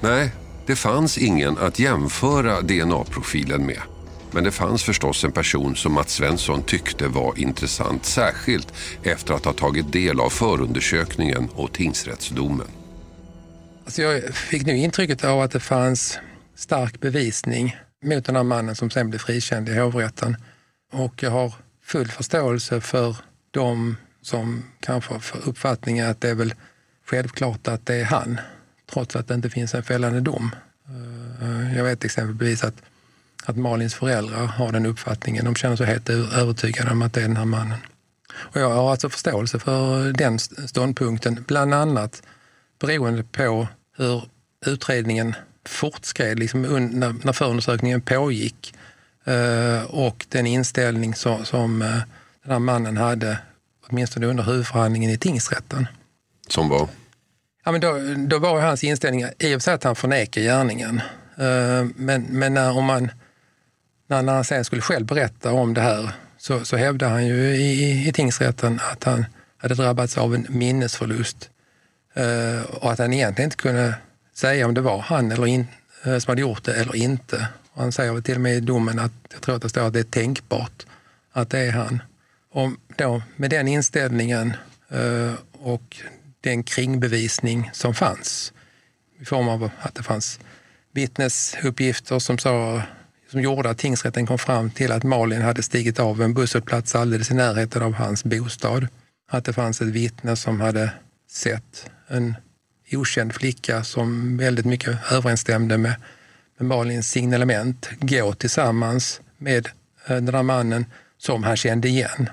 Nej, 0.00 0.32
det 0.66 0.76
fanns 0.76 1.18
ingen 1.18 1.58
att 1.58 1.78
jämföra 1.78 2.60
DNA-profilen 2.60 3.66
med. 3.66 3.82
Men 4.32 4.44
det 4.44 4.50
fanns 4.50 4.82
förstås 4.82 5.24
en 5.24 5.32
person 5.32 5.76
som 5.76 5.92
Mats 5.92 6.12
Svensson 6.12 6.62
tyckte 6.62 7.08
var 7.08 7.38
intressant, 7.38 8.04
särskilt 8.04 8.72
efter 9.02 9.34
att 9.34 9.44
ha 9.44 9.52
tagit 9.52 9.92
del 9.92 10.20
av 10.20 10.30
förundersökningen 10.30 11.48
och 11.54 11.72
tingsrättsdomen. 11.72 12.66
Alltså 13.84 14.02
jag 14.02 14.34
fick 14.34 14.66
nu 14.66 14.76
intrycket 14.76 15.24
av 15.24 15.40
att 15.40 15.50
det 15.50 15.60
fanns 15.60 16.18
stark 16.56 17.00
bevisning 17.00 17.76
mot 18.04 18.24
den 18.24 18.36
här 18.36 18.42
mannen 18.42 18.76
som 18.76 18.90
sen 18.90 19.10
blev 19.10 19.18
frikänd 19.18 19.68
i 19.68 19.78
hovrätten. 19.78 20.36
Och 20.92 21.22
jag 21.22 21.30
har 21.30 21.54
full 21.84 22.08
förståelse 22.08 22.80
för 22.80 23.16
de 23.50 23.96
som 24.22 24.64
kanske 24.80 25.20
får 25.20 25.48
uppfattningen 25.48 26.10
att 26.10 26.20
det 26.20 26.30
är 26.30 26.34
väl 26.34 26.54
självklart 27.06 27.68
att 27.68 27.86
det 27.86 27.94
är 27.94 28.04
han, 28.04 28.40
trots 28.92 29.16
att 29.16 29.28
det 29.28 29.34
inte 29.34 29.50
finns 29.50 29.74
en 29.74 29.82
fällande 29.82 30.20
dom. 30.20 30.50
Eh, 30.88 31.48
eh, 31.48 31.76
jag 31.76 31.84
vet 31.84 32.04
exempelvis 32.04 32.64
att, 32.64 32.74
att 33.44 33.56
Malins 33.56 33.94
föräldrar 33.94 34.46
har 34.46 34.72
den 34.72 34.86
uppfattningen. 34.86 35.44
De 35.44 35.54
känner 35.54 35.76
sig 35.76 35.86
helt 35.86 36.08
övertygade 36.10 36.90
om 36.90 37.02
att 37.02 37.12
det 37.12 37.20
är 37.20 37.28
den 37.28 37.36
här 37.36 37.44
mannen. 37.44 37.78
Och 38.34 38.60
jag 38.60 38.70
har 38.70 38.90
alltså 38.90 39.08
förståelse 39.08 39.58
för 39.58 40.12
den 40.12 40.38
ståndpunkten, 40.38 41.44
bland 41.48 41.74
annat 41.74 42.22
beroende 42.80 43.22
på 43.22 43.68
hur 43.96 44.24
utredningen 44.66 45.34
fortskred 45.66 46.38
liksom 46.38 46.62
när, 46.62 47.24
när 47.24 47.32
förundersökningen 47.32 48.00
pågick 48.00 48.74
eh, 49.24 49.82
och 49.82 50.26
den 50.28 50.46
inställning 50.46 51.14
som, 51.14 51.44
som 51.44 51.78
den 52.42 52.52
här 52.52 52.58
mannen 52.58 52.96
hade, 52.96 53.38
åtminstone 53.88 54.26
under 54.26 54.44
huvudförhandlingen 54.44 55.10
i 55.10 55.18
tingsrätten. 55.18 55.86
Som 56.48 56.68
var? 56.68 56.88
Ja, 57.64 57.72
men 57.72 57.80
då, 57.80 57.98
då 58.16 58.38
var 58.38 58.56
ju 58.56 58.64
hans 58.64 58.84
inställning 58.84 59.22
i 59.22 59.26
och 59.26 59.38
för 59.38 59.58
sig 59.60 59.74
att 59.74 59.84
han 59.84 59.96
förnekar 59.96 60.40
gärningen. 60.40 61.00
Eh, 61.36 61.86
men, 61.96 62.22
men 62.22 62.54
när, 62.54 62.76
om 62.76 62.84
man, 62.84 63.10
när, 64.06 64.22
när 64.22 64.32
han 64.32 64.44
sen 64.44 64.64
skulle 64.64 64.82
själv 64.82 65.06
berätta 65.06 65.52
om 65.52 65.74
det 65.74 65.80
här 65.80 66.12
så, 66.38 66.64
så 66.64 66.76
hävdade 66.76 67.12
han 67.12 67.26
ju 67.26 67.56
i, 67.56 68.08
i 68.08 68.12
tingsrätten 68.12 68.80
att 68.92 69.04
han 69.04 69.24
hade 69.56 69.74
drabbats 69.74 70.18
av 70.18 70.34
en 70.34 70.46
minnesförlust 70.48 71.50
eh, 72.14 72.62
och 72.62 72.92
att 72.92 72.98
han 72.98 73.12
egentligen 73.12 73.46
inte 73.46 73.56
kunde 73.56 73.94
säga 74.34 74.66
om 74.66 74.74
det 74.74 74.80
var 74.80 74.98
han 74.98 75.32
eller 75.32 75.46
in, 75.46 75.66
eh, 76.04 76.18
som 76.18 76.30
hade 76.30 76.40
gjort 76.40 76.64
det 76.64 76.74
eller 76.74 76.96
inte. 76.96 77.48
Och 77.72 77.82
han 77.82 77.92
säger 77.92 78.12
väl 78.12 78.22
till 78.22 78.34
och 78.34 78.40
med 78.40 78.56
i 78.56 78.60
domen 78.60 78.98
att 78.98 79.12
jag 79.32 79.40
tror 79.40 79.56
att 79.56 79.62
det 79.62 79.68
står 79.68 79.86
att 79.86 79.92
det 79.92 79.98
är 79.98 80.04
tänkbart 80.04 80.86
att 81.32 81.50
det 81.50 81.58
är 81.58 81.72
han. 81.72 82.02
Och 82.52 82.70
då, 82.96 83.22
med 83.36 83.50
den 83.50 83.68
inställningen 83.68 84.52
och 85.52 85.96
den 86.40 86.62
kringbevisning 86.62 87.70
som 87.72 87.94
fanns. 87.94 88.52
I 89.20 89.24
form 89.24 89.48
av 89.48 89.70
att 89.80 89.94
det 89.94 90.02
fanns 90.02 90.40
vittnesuppgifter 90.92 92.18
som, 92.18 92.38
sa, 92.38 92.82
som 93.30 93.40
gjorde 93.40 93.70
att 93.70 93.78
tingsrätten 93.78 94.26
kom 94.26 94.38
fram 94.38 94.70
till 94.70 94.92
att 94.92 95.02
Malin 95.02 95.42
hade 95.42 95.62
stigit 95.62 96.00
av 96.00 96.22
en 96.22 96.34
busshållplats 96.34 96.94
alldeles 96.94 97.30
i 97.30 97.34
närheten 97.34 97.82
av 97.82 97.92
hans 97.92 98.24
bostad. 98.24 98.88
Att 99.30 99.44
det 99.44 99.52
fanns 99.52 99.80
ett 99.80 99.88
vittne 99.88 100.36
som 100.36 100.60
hade 100.60 100.92
sett 101.30 101.90
en 102.08 102.34
okänd 102.92 103.34
flicka 103.34 103.84
som 103.84 104.36
väldigt 104.36 104.66
mycket 104.66 105.12
överensstämde 105.12 105.78
med, 105.78 105.94
med 106.58 106.68
Malins 106.68 107.10
signalement 107.10 107.90
gå 108.00 108.32
tillsammans 108.32 109.20
med 109.38 109.66
eh, 109.66 110.14
den 110.14 110.24
där 110.24 110.42
mannen 110.42 110.86
som 111.18 111.44
han 111.44 111.56
kände 111.56 111.88
igen. 111.88 112.30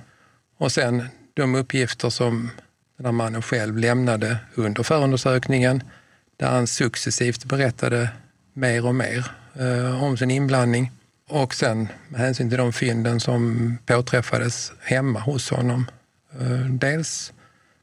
Och 0.58 0.72
sen 0.72 1.04
de 1.34 1.56
uppgifter 1.56 2.10
som 2.10 2.50
den 2.98 3.04
där 3.04 3.12
mannen 3.12 3.42
själv 3.42 3.78
lämnade 3.78 4.38
under 4.56 4.84
förundersökningen 4.84 5.84
där 6.38 6.48
han 6.48 6.68
successivt 6.68 7.46
berättade 7.46 8.10
mer 8.54 8.86
och 8.86 8.96
mer 8.96 9.26
eh, 9.60 10.04
om 10.04 10.18
sin 10.18 10.32
inblandning. 10.32 10.92
Och 11.30 11.54
sen 11.54 11.88
med 12.10 12.20
hänsyn 12.20 12.50
till 12.50 12.58
de 12.58 12.74
fynden 12.74 13.20
som 13.20 13.78
påträffades 13.86 14.72
hemma 14.82 15.20
hos 15.20 15.50
honom. 15.50 15.86
Eh, 16.40 16.66
dels 16.70 17.34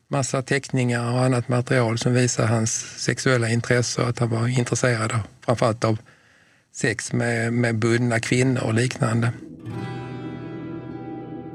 massa 0.09 0.43
teckningar 0.43 1.13
och 1.13 1.21
annat 1.21 1.49
material 1.49 1.99
som 1.99 2.15
visar 2.15 2.47
hans 2.47 3.01
sexuella 3.03 3.49
intresse 3.49 4.03
och 4.03 4.09
att 4.09 4.19
han 4.19 4.31
var 4.31 4.49
intresserad 4.49 5.13
av, 5.13 5.21
framförallt 5.45 5.85
av 5.85 5.99
sex 6.73 7.13
med, 7.13 7.53
med 7.53 7.79
bundna 7.79 8.21
kvinnor 8.21 8.63
och 8.63 8.75
liknande. 8.75 9.33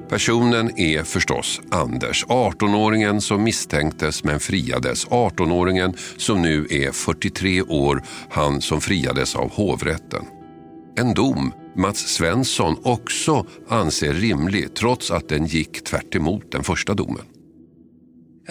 Personen 0.09 0.79
är 0.79 1.03
förstås 1.03 1.61
Anders, 1.71 2.25
18-åringen 2.25 3.19
som 3.19 3.43
misstänktes 3.43 4.23
men 4.23 4.39
friades. 4.39 5.07
18-åringen 5.07 5.97
som 6.17 6.41
nu 6.41 6.67
är 6.69 6.91
43 6.91 7.61
år, 7.61 8.03
han 8.29 8.61
som 8.61 8.81
friades 8.81 9.35
av 9.35 9.51
hovrätten. 9.51 10.25
En 10.97 11.13
dom 11.13 11.53
Mats 11.75 11.97
Svensson 11.97 12.77
också 12.83 13.45
anser 13.67 14.13
rimlig 14.13 14.75
trots 14.75 15.11
att 15.11 15.29
den 15.29 15.45
gick 15.45 15.83
tvärt 15.83 16.11
den 16.51 16.63
första 16.63 16.93
domen. 16.93 17.25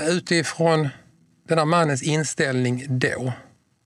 Utifrån 0.08 0.88
den 1.48 1.58
här 1.58 1.64
mannens 1.64 2.02
inställning 2.02 2.86
då 2.88 3.32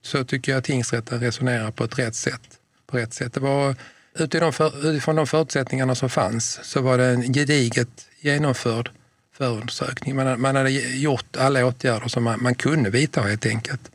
så 0.01 0.23
tycker 0.23 0.51
jag 0.51 0.59
att 0.59 0.65
tingsrätten 0.65 1.19
resonerar 1.19 1.71
på 1.71 1.83
ett 1.83 1.99
rätt 1.99 2.15
sätt. 2.15 2.41
På 2.87 2.97
rätt 2.97 3.13
sätt. 3.13 3.33
Det 3.33 3.39
var 3.39 3.75
utifrån 4.15 5.15
de 5.15 5.27
förutsättningarna 5.27 5.95
som 5.95 6.09
fanns 6.09 6.59
så 6.63 6.81
var 6.81 6.97
det 6.97 7.05
en 7.05 7.33
gediget 7.33 7.89
genomförd 8.21 8.91
förundersökning. 9.37 10.15
Man, 10.15 10.41
man 10.41 10.55
hade 10.55 10.69
gjort 10.71 11.37
alla 11.37 11.65
åtgärder 11.65 12.07
som 12.07 12.23
man, 12.23 12.43
man 12.43 12.55
kunde 12.55 12.89
vidta 12.89 13.21
helt 13.21 13.45
enkelt. 13.45 13.91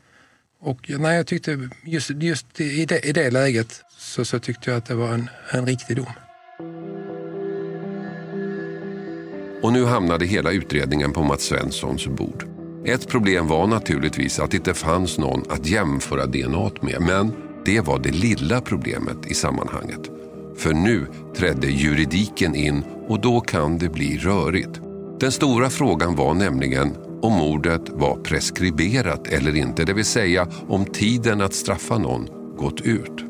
Och 0.61 0.77
nej, 0.87 1.15
jag 1.17 1.27
tyckte 1.27 1.69
just, 1.83 2.09
just 2.09 2.61
i, 2.61 2.85
det, 2.85 2.99
i 2.99 3.11
det 3.11 3.31
läget 3.31 3.81
så, 3.97 4.25
så 4.25 4.39
tyckte 4.39 4.69
jag 4.69 4.77
att 4.77 4.85
det 4.85 4.95
var 4.95 5.13
en, 5.13 5.29
en 5.49 5.65
riktig 5.65 5.95
dom. 5.95 6.13
Och 9.61 9.73
nu 9.73 9.85
hamnade 9.85 10.25
hela 10.25 10.51
utredningen 10.51 11.13
på 11.13 11.23
Mats 11.23 11.43
Svenssons 11.43 12.07
bord. 12.07 12.45
Ett 12.85 13.07
problem 13.07 13.47
var 13.47 13.67
naturligtvis 13.67 14.39
att 14.39 14.51
det 14.51 14.57
inte 14.57 14.73
fanns 14.73 15.17
någon 15.17 15.51
att 15.51 15.65
jämföra 15.65 16.25
DNA 16.25 16.71
med. 16.81 17.01
Men 17.01 17.48
det 17.69 17.81
var 17.81 17.99
det 17.99 18.11
lilla 18.11 18.61
problemet 18.61 19.17
i 19.27 19.33
sammanhanget. 19.33 19.99
För 20.57 20.73
nu 20.73 21.07
trädde 21.35 21.67
juridiken 21.67 22.55
in 22.55 22.83
och 23.07 23.21
då 23.21 23.39
kan 23.39 23.77
det 23.77 23.89
bli 23.89 24.17
rörigt. 24.17 24.81
Den 25.19 25.31
stora 25.31 25.69
frågan 25.69 26.15
var 26.15 26.33
nämligen 26.33 26.95
om 27.21 27.33
mordet 27.33 27.81
var 27.89 28.15
preskriberat 28.15 29.27
eller 29.27 29.55
inte. 29.55 29.85
Det 29.85 29.93
vill 29.93 30.05
säga 30.05 30.47
om 30.67 30.85
tiden 30.85 31.41
att 31.41 31.53
straffa 31.53 31.97
någon 31.97 32.27
gått 32.57 32.81
ut. 32.81 33.25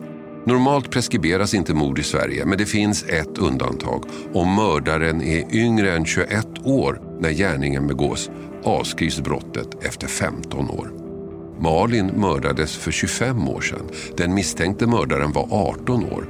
Normalt 0.45 0.91
preskriberas 0.91 1.53
inte 1.53 1.73
mord 1.73 1.99
i 1.99 2.03
Sverige, 2.03 2.45
men 2.45 2.57
det 2.57 2.65
finns 2.65 3.03
ett 3.03 3.37
undantag. 3.37 4.03
Om 4.33 4.55
mördaren 4.55 5.21
är 5.21 5.55
yngre 5.55 5.95
än 5.95 6.05
21 6.05 6.47
år 6.63 7.01
när 7.19 7.31
gärningen 7.31 7.87
begås 7.87 8.29
avskrivs 8.63 9.21
brottet 9.21 9.83
efter 9.83 10.07
15 10.07 10.69
år. 10.69 10.98
Malin 11.59 12.07
mördades 12.07 12.77
för 12.77 12.91
25 12.91 13.47
år 13.47 13.61
sedan. 13.61 13.89
Den 14.17 14.33
misstänkte 14.33 14.87
mördaren 14.87 15.31
var 15.31 15.47
18 15.51 16.05
år. 16.05 16.27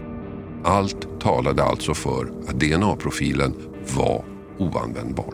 Allt 0.63 1.21
talade 1.21 1.63
alltså 1.63 1.93
för 1.93 2.31
att 2.47 2.59
DNA-profilen 2.59 3.53
var 3.95 4.25
oanvändbar. 4.57 5.33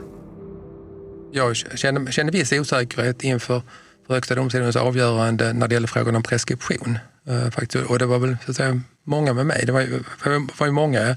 Jag 1.32 1.56
kände, 1.56 2.12
kände 2.12 2.32
viss 2.32 2.52
osäkerhet 2.52 3.24
inför 3.24 3.62
för 4.08 4.14
Högsta 4.14 4.36
domstolens 4.36 4.76
avgörande 4.76 5.54
när 5.54 5.68
det 5.68 5.74
gäller 5.74 5.88
frågan 5.88 6.16
om 6.16 6.24
preskription. 6.24 7.00
Uh, 7.30 7.50
faktiskt. 7.50 7.86
Och 7.86 8.00
det 8.00 8.06
var 8.06 8.20
väl 8.20 8.38
så 8.46 8.52
att 8.52 8.58
säga, 8.58 8.82
många 9.04 9.34
med 9.34 9.46
mig. 9.46 9.64
Det 9.66 9.72
var, 9.72 9.82
ju, 9.82 10.00
var 10.58 10.68
ju 10.68 10.74
många 10.74 11.16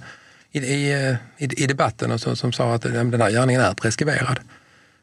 i, 0.53 0.59
i, 0.59 1.19
i, 1.39 1.67
debatten 1.67 2.19
som, 2.19 2.37
som 2.37 2.53
sa 2.53 2.75
att 2.75 2.83
den 2.83 3.21
här 3.21 3.31
gärningen 3.31 3.61
är 3.61 3.75
preskriberad. 3.75 4.41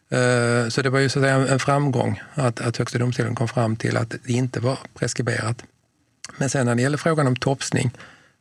Eh, 0.09 0.69
så 0.69 0.81
det 0.81 0.89
var 0.89 0.99
ju 0.99 1.09
så 1.09 1.19
att 1.19 1.25
säga, 1.25 1.35
en 1.35 1.59
framgång 1.59 2.21
att, 2.33 2.61
att 2.61 2.77
Högsta 2.77 2.97
domstolen 2.97 3.35
kom 3.35 3.47
fram 3.47 3.75
till 3.75 3.97
att 3.97 4.09
det 4.09 4.33
inte 4.33 4.59
var 4.59 4.79
preskriberat. 4.93 5.63
Men 6.37 6.49
sen 6.49 6.65
när 6.65 6.75
det 6.75 6.81
gäller 6.81 6.97
frågan 6.97 7.27
om 7.27 7.35
topsning 7.35 7.91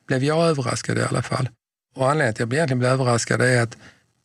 blev 0.06 0.24
jag 0.24 0.46
överraskad 0.46 0.98
i 0.98 1.02
alla 1.02 1.22
fall. 1.22 1.48
Och 1.94 2.10
anledningen 2.10 2.34
till 2.34 2.44
att 2.44 2.50
jag 2.50 2.56
egentligen 2.56 2.78
blev 2.78 2.92
överraskad 2.92 3.42
är 3.42 3.62
att 3.62 3.76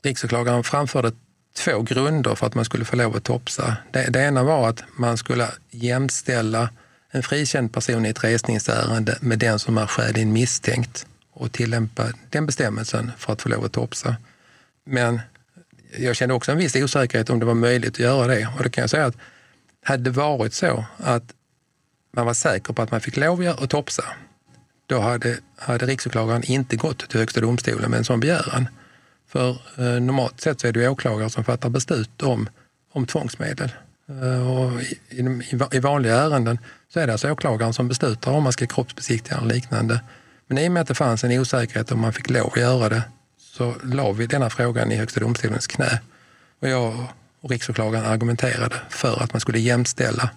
riksåklagaren 0.04 0.64
framförde 0.64 1.12
två 1.58 1.82
grunder 1.82 2.36
för 2.36 2.48
att 2.48 2.56
man 2.56 2.66
skulle 2.66 2.86
få 2.86 2.96
lov 2.96 3.16
att 3.16 3.24
topsa. 3.24 3.78
Det, 3.92 4.10
det 4.10 4.20
ena 4.20 4.44
var 4.44 4.70
att 4.70 4.84
man 4.98 5.18
skulle 5.18 5.48
jämställa 5.70 6.70
en 7.12 7.24
frikänd 7.24 7.74
person 7.74 8.06
i 8.06 8.10
ett 8.10 8.24
resningsärende 8.24 9.18
med 9.22 9.40
den 9.40 9.60
som 9.60 9.78
är 9.78 9.88
skäligen 9.88 10.34
misstänkt 10.34 11.06
och 11.34 11.52
tillämpa 11.52 12.06
den 12.30 12.46
bestämmelsen 12.46 13.12
för 13.18 13.34
att 13.34 13.42
få 13.42 13.50
lov 13.50 13.66
att 13.66 13.72
topsa. 13.72 14.16
Men 14.86 15.20
jag 15.98 16.16
kände 16.16 16.36
också 16.36 16.52
en 16.52 16.58
viss 16.58 16.76
osäkerhet 16.76 17.30
om 17.30 17.40
det 17.40 17.46
var 17.46 17.54
möjligt 17.54 17.94
att 17.94 18.00
göra 18.00 18.28
det. 18.28 18.48
Och 18.58 18.64
då 18.64 18.70
kan 18.70 18.82
jag 18.82 18.90
säga 18.90 19.06
att 19.06 19.18
hade 19.84 20.04
det 20.04 20.10
varit 20.10 20.54
så 20.54 20.86
att 20.98 21.24
man 22.12 22.26
var 22.26 22.34
säker 22.34 22.74
på 22.74 22.82
att 22.82 22.92
man 22.92 23.02
fick 23.02 23.18
lov 23.18 23.56
att 23.60 23.70
topsa, 23.70 24.04
då 24.88 25.00
hade, 25.00 25.38
hade 25.56 25.86
riksåklagaren 25.86 26.44
inte 26.44 26.76
gått 26.76 27.10
till 27.10 27.20
Högsta 27.20 27.42
domstolen 27.42 27.92
med 27.92 27.98
en 27.98 28.04
sån 28.04 28.20
begäran. 28.20 28.68
För 29.28 29.50
eh, 29.50 30.02
normalt 30.02 30.42
sett 30.42 30.60
så 30.60 30.68
är 30.68 30.72
det 30.72 30.88
åklagare 30.88 31.30
som 31.30 31.44
fattar 31.44 31.70
beslut 31.70 32.22
om, 32.24 32.50
om 32.92 33.06
tvångsmedel. 33.06 33.72
Eh, 34.10 34.50
och 34.50 34.82
i, 34.82 35.00
i, 35.10 35.60
I 35.72 35.80
vanliga 35.80 36.16
ärenden 36.16 36.60
så 36.94 37.00
är 37.00 37.08
det 37.08 37.14
alltså 37.14 37.32
åklagaren 37.32 37.74
som 37.74 37.88
beslutar 37.88 38.32
om 38.32 38.44
man 38.44 38.54
ska 38.54 38.68
kroppsbesiktiga 38.68 39.38
eller 39.38 39.54
liknande. 39.54 40.02
Men 40.48 40.58
i 40.58 40.68
och 40.68 40.72
med 40.72 40.82
att 40.82 40.88
det 40.88 40.96
fanns 40.96 41.24
en 41.24 41.40
osäkerhet 41.40 41.92
om 41.92 42.00
man 42.00 42.14
fick 42.14 42.30
lov 42.30 42.52
att 42.54 42.60
göra 42.60 42.90
det 42.90 43.04
så 43.60 43.76
la 43.84 44.12
vi 44.12 44.28
denna 44.28 44.50
frågan 44.50 44.92
i 44.92 44.96
Högsta 44.96 45.20
domstolens 45.20 45.68
knä. 45.68 46.00
Och 46.62 46.70
jag 46.70 47.06
och 47.42 47.50
riksåklagaren 47.50 48.06
argumenterade 48.06 48.76
för 48.90 49.24
att 49.24 49.34
man 49.34 49.40
skulle 49.40 49.60
jämställa 49.60 50.30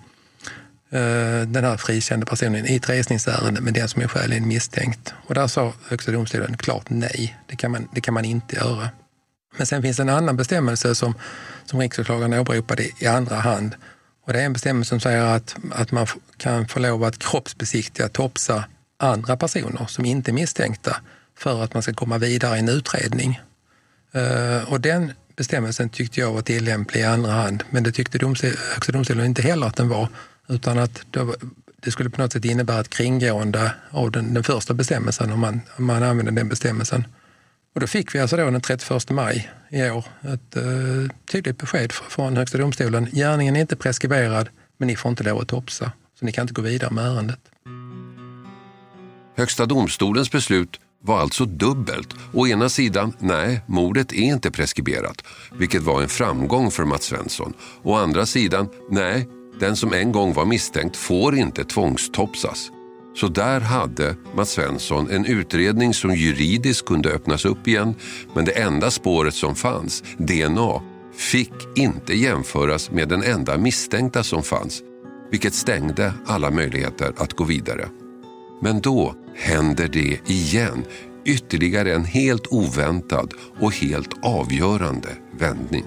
Eh, 0.92 1.46
den 1.46 1.64
här 1.64 1.76
frikända 1.76 2.26
personen 2.26 2.66
i 2.66 2.76
ett 2.76 2.88
resningsärende 2.88 3.60
med 3.60 3.74
den 3.74 3.88
som 3.88 4.02
är 4.02 4.08
skäligen 4.08 4.48
misstänkt. 4.48 5.14
Och 5.26 5.34
där 5.34 5.46
sa 5.46 5.72
Högsta 5.88 6.12
domstolen 6.12 6.56
klart 6.56 6.84
nej, 6.88 7.36
det 7.46 7.56
kan 7.56 7.70
man, 7.70 7.88
det 7.94 8.00
kan 8.00 8.14
man 8.14 8.24
inte 8.24 8.56
göra. 8.56 8.88
Men 9.56 9.66
sen 9.66 9.82
finns 9.82 10.00
en 10.00 10.08
annan 10.08 10.36
bestämmelse 10.36 10.94
som, 10.94 11.14
som 11.64 11.80
riksåklagaren 11.80 12.34
åberopade 12.34 12.82
i 12.98 13.06
andra 13.06 13.36
hand. 13.36 13.74
Och 14.26 14.32
det 14.32 14.40
är 14.40 14.46
en 14.46 14.52
bestämmelse 14.52 14.88
som 14.88 15.00
säger 15.00 15.22
att, 15.22 15.56
att 15.72 15.92
man 15.92 16.06
kan 16.36 16.68
få 16.68 16.78
lov 16.78 17.04
att 17.04 17.18
kroppsbesiktiga, 17.18 18.08
topsa 18.08 18.64
andra 18.96 19.36
personer 19.36 19.86
som 19.88 20.04
inte 20.04 20.30
är 20.30 20.32
misstänkta 20.32 20.96
för 21.38 21.62
att 21.62 21.74
man 21.74 21.82
ska 21.82 21.94
komma 21.94 22.18
vidare 22.18 22.56
i 22.56 22.58
en 22.58 22.68
utredning. 22.68 23.40
Eh, 24.12 24.72
och 24.72 24.80
den 24.80 25.12
bestämmelsen 25.36 25.88
tyckte 25.88 26.20
jag 26.20 26.32
var 26.32 26.42
tillämplig 26.42 27.00
i 27.00 27.04
andra 27.04 27.30
hand, 27.30 27.64
men 27.70 27.82
det 27.82 27.92
tyckte 27.92 28.18
domstol, 28.18 28.50
Högsta 28.74 28.92
domstolen 28.92 29.26
inte 29.26 29.42
heller 29.42 29.66
att 29.66 29.76
den 29.76 29.88
var. 29.88 30.08
Utan 30.48 30.78
att 30.78 31.02
det 31.82 31.90
skulle 31.90 32.10
på 32.10 32.20
något 32.20 32.32
sätt 32.32 32.44
innebära 32.44 32.80
ett 32.80 32.90
kringgående 32.90 33.74
av 33.90 34.10
den, 34.10 34.34
den 34.34 34.44
första 34.44 34.74
bestämmelsen 34.74 35.32
om 35.32 35.40
man, 35.40 35.60
om 35.76 35.84
man 35.84 36.02
använder 36.02 36.32
den 36.32 36.48
bestämmelsen. 36.48 37.06
Och 37.74 37.80
då 37.80 37.86
fick 37.86 38.14
vi 38.14 38.18
alltså 38.18 38.36
då 38.36 38.50
den 38.50 38.60
31 38.60 39.10
maj 39.10 39.50
i 39.70 39.90
år 39.90 40.04
ett 40.20 40.56
eh, 40.56 41.16
tydligt 41.32 41.58
besked 41.58 41.92
från 41.92 42.36
Högsta 42.36 42.58
domstolen. 42.58 43.08
Gärningen 43.12 43.56
är 43.56 43.60
inte 43.60 43.76
preskriberad, 43.76 44.48
men 44.78 44.86
ni 44.86 44.96
får 44.96 45.08
inte 45.08 45.24
lov 45.24 45.40
att 45.40 45.48
topsa. 45.48 45.92
Så 46.18 46.24
ni 46.24 46.32
kan 46.32 46.42
inte 46.42 46.54
gå 46.54 46.62
vidare 46.62 46.90
med 46.90 47.04
ärendet. 47.04 47.40
Högsta 49.36 49.66
domstolens 49.66 50.30
beslut 50.30 50.80
var 51.02 51.20
alltså 51.20 51.44
dubbelt. 51.44 52.14
Å 52.32 52.46
ena 52.46 52.68
sidan, 52.68 53.12
nej, 53.18 53.60
mordet 53.66 54.12
är 54.12 54.22
inte 54.22 54.50
preskriberat, 54.50 55.24
vilket 55.58 55.82
var 55.82 56.02
en 56.02 56.08
framgång 56.08 56.70
för 56.70 56.84
Mats 56.84 57.04
Svensson. 57.04 57.52
Å 57.82 57.94
andra 57.94 58.26
sidan, 58.26 58.68
nej, 58.90 59.28
den 59.60 59.76
som 59.76 59.92
en 59.92 60.12
gång 60.12 60.32
var 60.32 60.44
misstänkt 60.44 60.96
får 60.96 61.36
inte 61.36 61.64
tvångstopsas. 61.64 62.70
Så 63.14 63.28
där 63.28 63.60
hade 63.60 64.16
Mats 64.36 64.50
Svensson 64.50 65.10
en 65.10 65.26
utredning 65.26 65.94
som 65.94 66.14
juridiskt 66.14 66.86
kunde 66.86 67.10
öppnas 67.10 67.44
upp 67.44 67.68
igen 67.68 67.94
men 68.34 68.44
det 68.44 68.52
enda 68.52 68.90
spåret 68.90 69.34
som 69.34 69.54
fanns, 69.54 70.04
DNA, 70.18 70.82
fick 71.16 71.52
inte 71.76 72.14
jämföras 72.14 72.90
med 72.90 73.08
den 73.08 73.22
enda 73.22 73.58
misstänkta 73.58 74.22
som 74.22 74.42
fanns, 74.42 74.82
vilket 75.30 75.54
stängde 75.54 76.14
alla 76.26 76.50
möjligheter 76.50 77.12
att 77.16 77.32
gå 77.32 77.44
vidare. 77.44 77.88
Men 78.62 78.80
då 78.80 79.14
händer 79.36 79.88
det 79.88 80.30
igen, 80.30 80.84
ytterligare 81.24 81.94
en 81.94 82.04
helt 82.04 82.46
oväntad 82.46 83.34
och 83.60 83.74
helt 83.74 84.10
avgörande 84.22 85.08
vändning. 85.38 85.84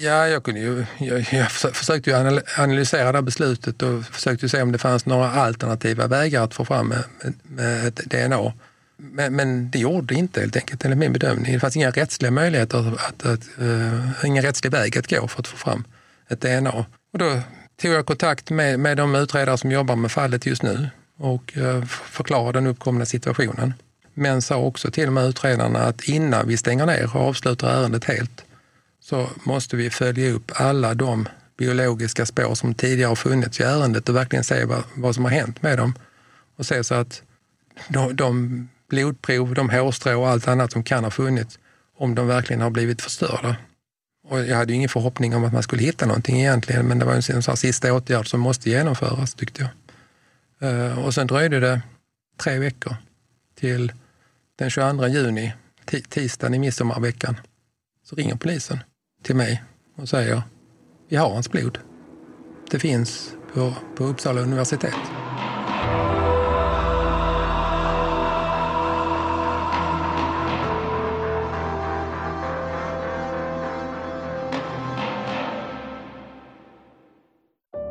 Ja, 0.00 0.28
jag, 0.28 0.42
kunde 0.42 0.60
ju, 0.60 0.84
jag, 0.98 1.26
jag 1.32 1.50
försökte 1.50 2.10
ju 2.10 2.16
analysera 2.58 3.12
det 3.12 3.18
här 3.18 3.22
beslutet 3.22 3.82
och 3.82 4.04
försökte 4.04 4.48
se 4.48 4.62
om 4.62 4.72
det 4.72 4.78
fanns 4.78 5.06
några 5.06 5.30
alternativa 5.30 6.06
vägar 6.06 6.44
att 6.44 6.54
få 6.54 6.64
fram 6.64 6.88
med, 6.88 7.04
med 7.42 7.86
ett 7.86 7.96
DNA. 7.96 8.52
Men, 8.96 9.36
men, 9.36 9.70
det 9.70 9.78
gjorde 9.78 10.14
det 10.14 10.18
inte 10.18 10.40
helt 10.40 10.56
enkelt, 10.56 10.84
enligt 10.84 10.98
min 10.98 11.12
bedömning. 11.12 11.52
Det 11.52 11.60
fanns 11.60 11.76
inga 11.76 11.90
rättsliga 11.90 12.30
möjligheter, 12.30 12.94
att, 13.08 13.26
att, 13.26 13.48
uh, 13.60 13.94
eh, 13.94 14.24
ingen 14.24 14.42
rättslig 14.42 14.72
väg 14.72 14.98
att 14.98 15.10
gå 15.10 15.28
för 15.28 15.40
att 15.40 15.46
få 15.46 15.56
fram 15.56 15.84
ett 16.28 16.40
DNA. 16.40 16.86
Och 17.12 17.18
då 17.18 17.40
tog 17.80 17.92
jag 17.92 18.06
kontakt 18.06 18.50
med, 18.50 18.80
med 18.80 18.96
de 18.96 19.14
utredare 19.14 19.58
som 19.58 19.72
jobbar 19.72 19.96
med 19.96 20.12
fallet 20.12 20.46
just 20.46 20.62
nu 20.62 20.88
och 21.16 21.56
eh, 21.56 21.84
förklarade 21.84 22.58
den 22.58 22.66
uppkomna 22.66 23.06
situationen. 23.06 23.74
Men 24.14 24.42
sa 24.42 24.56
också 24.56 24.90
till 24.90 25.10
med 25.10 25.24
utredarna 25.24 25.78
att 25.78 26.02
innan 26.02 26.48
vi 26.48 26.56
stänger 26.56 26.86
ner 26.86 27.16
och 27.16 27.28
avslutar 27.28 27.68
ärendet 27.68 28.04
helt 28.04 28.44
så 29.00 29.30
måste 29.44 29.76
vi 29.76 29.90
följa 29.90 30.30
upp 30.30 30.52
alla 30.54 30.94
de 30.94 31.28
biologiska 31.58 32.26
spår 32.26 32.54
som 32.54 32.74
tidigare 32.74 33.08
har 33.08 33.16
funnits 33.16 33.60
i 33.60 33.62
ärendet 33.62 34.08
och 34.08 34.16
verkligen 34.16 34.44
se 34.44 34.64
vad, 34.64 34.82
vad 34.94 35.14
som 35.14 35.24
har 35.24 35.32
hänt 35.32 35.62
med 35.62 35.78
dem. 35.78 35.94
Och 36.56 36.66
se 36.66 36.84
så 36.84 36.94
att 36.94 37.22
de, 37.88 38.16
de 38.16 38.68
blodprov, 38.88 39.54
de 39.54 39.70
hårstrå 39.70 40.20
och 40.20 40.28
allt 40.28 40.48
annat 40.48 40.72
som 40.72 40.82
kan 40.82 41.04
ha 41.04 41.10
funnits, 41.10 41.58
om 41.96 42.14
de 42.14 42.26
verkligen 42.26 42.62
har 42.62 42.70
blivit 42.70 43.02
förstörda. 43.02 43.56
Och 44.28 44.40
jag 44.40 44.56
hade 44.56 44.72
ju 44.72 44.76
ingen 44.76 44.88
förhoppning 44.88 45.34
om 45.34 45.44
att 45.44 45.52
man 45.52 45.62
skulle 45.62 45.82
hitta 45.82 46.06
någonting 46.06 46.40
egentligen, 46.40 46.86
men 46.86 46.98
det 46.98 47.04
var 47.04 47.14
en 47.14 47.42
sån 47.42 47.56
sista 47.56 47.92
åtgärd 47.92 48.30
som 48.30 48.40
måste 48.40 48.70
genomföras 48.70 49.34
tyckte 49.34 49.62
jag. 49.62 49.70
Eh, 50.60 51.04
och 51.04 51.14
sen 51.14 51.26
dröjde 51.26 51.60
det 51.60 51.82
tre 52.36 52.58
veckor 52.58 52.96
till 53.54 53.92
den 54.58 54.70
22 54.70 55.06
juni, 55.06 55.52
tisdagen 56.08 56.54
i 56.54 56.58
midsommarveckan, 56.58 57.36
så 58.04 58.16
ringer 58.16 58.36
polisen 58.36 58.78
till 59.22 59.36
mig 59.36 59.62
och 59.96 60.08
säger 60.08 60.42
vi 61.08 61.16
har 61.16 61.30
hans 61.30 61.50
blod. 61.50 61.78
Det 62.70 62.78
finns 62.78 63.32
på, 63.54 63.74
på 63.96 64.04
Uppsala 64.04 64.40
universitet. 64.40 64.94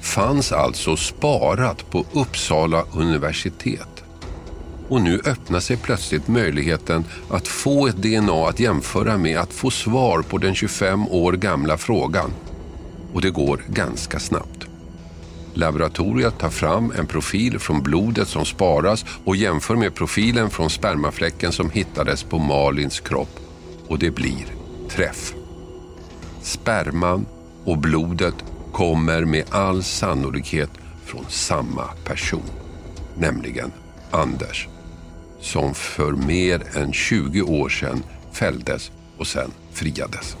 fanns 0.00 0.52
alltså 0.52 0.96
sparat 0.96 1.90
på 1.90 2.04
Uppsala 2.12 2.84
universitet. 2.92 4.04
Och 4.88 5.02
nu 5.02 5.20
öppnar 5.24 5.60
sig 5.60 5.76
plötsligt 5.76 6.28
möjligheten 6.28 7.04
att 7.30 7.48
få 7.48 7.86
ett 7.86 7.96
DNA 7.96 8.48
att 8.48 8.60
jämföra 8.60 9.18
med 9.18 9.38
att 9.38 9.52
få 9.52 9.70
svar 9.70 10.22
på 10.22 10.38
den 10.38 10.54
25 10.54 11.08
år 11.08 11.32
gamla 11.32 11.78
frågan. 11.78 12.30
Och 13.14 13.20
det 13.20 13.30
går 13.30 13.62
ganska 13.68 14.18
snabbt. 14.18 14.66
Laboratoriet 15.54 16.38
tar 16.38 16.50
fram 16.50 16.92
en 16.98 17.06
profil 17.06 17.58
från 17.58 17.82
blodet 17.82 18.28
som 18.28 18.44
sparas 18.44 19.04
och 19.24 19.36
jämför 19.36 19.76
med 19.76 19.94
profilen 19.94 20.50
från 20.50 20.70
spermafläcken 20.70 21.52
som 21.52 21.70
hittades 21.70 22.22
på 22.22 22.38
Malins 22.38 23.00
kropp. 23.00 23.40
Och 23.88 23.98
det 23.98 24.10
blir 24.10 24.46
träff. 24.90 25.34
Sperman 26.42 27.26
och 27.64 27.78
blodet 27.78 28.34
kommer 28.72 29.24
med 29.24 29.44
all 29.50 29.82
sannolikhet 29.82 30.70
från 31.04 31.24
samma 31.28 31.86
person, 32.04 32.50
nämligen 33.18 33.72
Anders 34.10 34.68
som 35.40 35.74
för 35.74 36.12
mer 36.12 36.62
än 36.76 36.92
20 36.92 37.42
år 37.42 37.68
sedan 37.68 38.02
fälldes 38.32 38.92
och 39.16 39.26
sen 39.26 39.50
friades. 39.72 40.36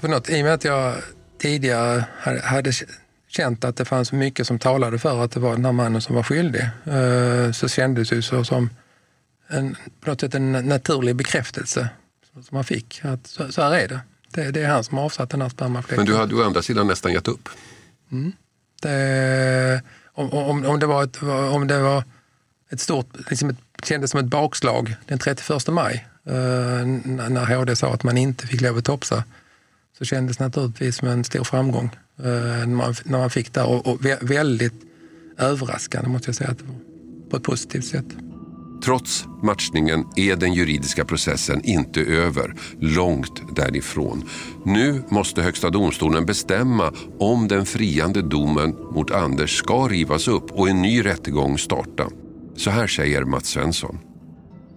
På 0.00 0.08
något, 0.08 0.30
I 0.30 0.40
och 0.40 0.44
med 0.44 0.54
att 0.54 0.64
jag 0.64 0.94
tidigare 1.38 2.04
hade 2.42 2.72
känt 3.28 3.64
att 3.64 3.76
det 3.76 3.84
fanns 3.84 4.12
mycket 4.12 4.46
som 4.46 4.58
talade 4.58 4.98
för 4.98 5.24
att 5.24 5.30
det 5.30 5.40
var 5.40 5.52
den 5.52 5.64
här 5.64 5.72
mannen 5.72 6.00
som 6.00 6.16
var 6.16 6.22
skyldig 6.22 6.62
eh, 6.84 7.52
så 7.52 7.68
kändes 7.68 8.08
det 8.08 8.22
så 8.22 8.44
som 8.44 8.70
en, 9.48 9.76
på 10.00 10.10
något 10.10 10.20
sätt 10.20 10.34
en 10.34 10.52
naturlig 10.52 11.16
bekräftelse 11.16 11.88
som 12.32 12.44
man 12.50 12.64
fick. 12.64 13.00
Att 13.04 13.26
så, 13.26 13.52
så 13.52 13.62
här 13.62 13.72
är 13.72 13.88
det 13.88 14.00
det. 14.30 14.50
det. 14.50 14.62
är 14.62 14.68
han 14.68 14.84
som 14.84 14.98
har 14.98 15.04
avsatt 15.04 15.30
den 15.30 15.42
här 15.42 15.48
spermafläcken. 15.48 15.96
Men 15.96 16.06
du 16.06 16.16
hade 16.16 16.34
å 16.34 16.42
andra 16.42 16.62
sidan 16.62 16.86
nästan 16.86 17.12
gett 17.12 17.28
upp? 17.28 17.48
Mm. 18.12 18.32
Det, 18.82 19.82
om, 20.12 20.32
om, 20.32 20.66
om, 20.66 20.78
det 20.78 20.86
var 20.86 21.04
ett, 21.04 21.22
om 21.52 21.66
det 21.66 21.78
var 21.78 22.04
ett 22.70 22.80
stort, 22.80 23.06
liksom 23.30 23.50
ett, 23.50 23.56
kändes 23.82 24.10
som 24.10 24.20
ett 24.20 24.26
bakslag 24.26 24.96
den 25.06 25.18
31 25.18 25.68
maj 25.68 26.06
eh, 26.24 26.32
när 27.28 27.56
HD 27.56 27.76
sa 27.76 27.94
att 27.94 28.02
man 28.02 28.16
inte 28.16 28.46
fick 28.46 28.60
lov 28.60 28.78
att 28.78 28.84
topsa. 28.84 29.24
Så 29.98 30.04
kändes 30.04 30.36
det 30.36 30.44
naturligtvis 30.44 30.96
som 30.96 31.08
en 31.08 31.24
stor 31.24 31.44
framgång 31.44 31.90
eh, 32.18 32.24
när, 32.24 32.66
man, 32.66 32.94
när 33.04 33.18
man 33.18 33.30
fick 33.30 33.52
det 33.52 33.62
och, 33.62 33.86
och 33.86 34.04
väldigt 34.20 34.74
överraskande 35.38 36.08
måste 36.08 36.28
jag 36.28 36.36
säga 36.36 36.50
att 36.50 36.58
det 36.58 36.64
var, 36.64 36.74
på 37.30 37.36
ett 37.36 37.42
positivt 37.42 37.84
sätt. 37.84 38.06
Trots 38.84 39.24
matchningen 39.42 40.04
är 40.16 40.36
den 40.36 40.52
juridiska 40.52 41.04
processen 41.04 41.64
inte 41.64 42.00
över, 42.00 42.54
långt 42.80 43.56
därifrån. 43.56 44.28
Nu 44.64 45.02
måste 45.08 45.42
Högsta 45.42 45.70
domstolen 45.70 46.26
bestämma 46.26 46.92
om 47.18 47.48
den 47.48 47.66
friande 47.66 48.22
domen 48.22 48.70
mot 48.70 49.10
Anders 49.10 49.58
ska 49.58 49.88
rivas 49.88 50.28
upp 50.28 50.50
och 50.50 50.68
en 50.68 50.82
ny 50.82 51.04
rättegång 51.04 51.58
starta. 51.58 52.08
Så 52.56 52.70
här 52.70 52.86
säger 52.86 53.24
Mats 53.24 53.48
Svensson. 53.48 53.98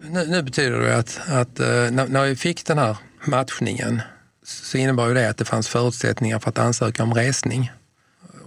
Nu, 0.01 0.27
nu 0.27 0.43
betyder 0.43 0.79
det 0.79 0.97
att, 0.97 1.19
att 1.27 1.59
eh, 1.59 1.67
när, 1.67 2.07
när 2.07 2.25
vi 2.25 2.35
fick 2.35 2.65
den 2.65 2.77
här 2.77 2.97
matchningen 3.25 4.01
så 4.43 4.77
innebar 4.77 5.09
det 5.09 5.29
att 5.29 5.37
det 5.37 5.45
fanns 5.45 5.67
förutsättningar 5.67 6.39
för 6.39 6.49
att 6.49 6.59
ansöka 6.59 7.03
om 7.03 7.13
resning. 7.13 7.71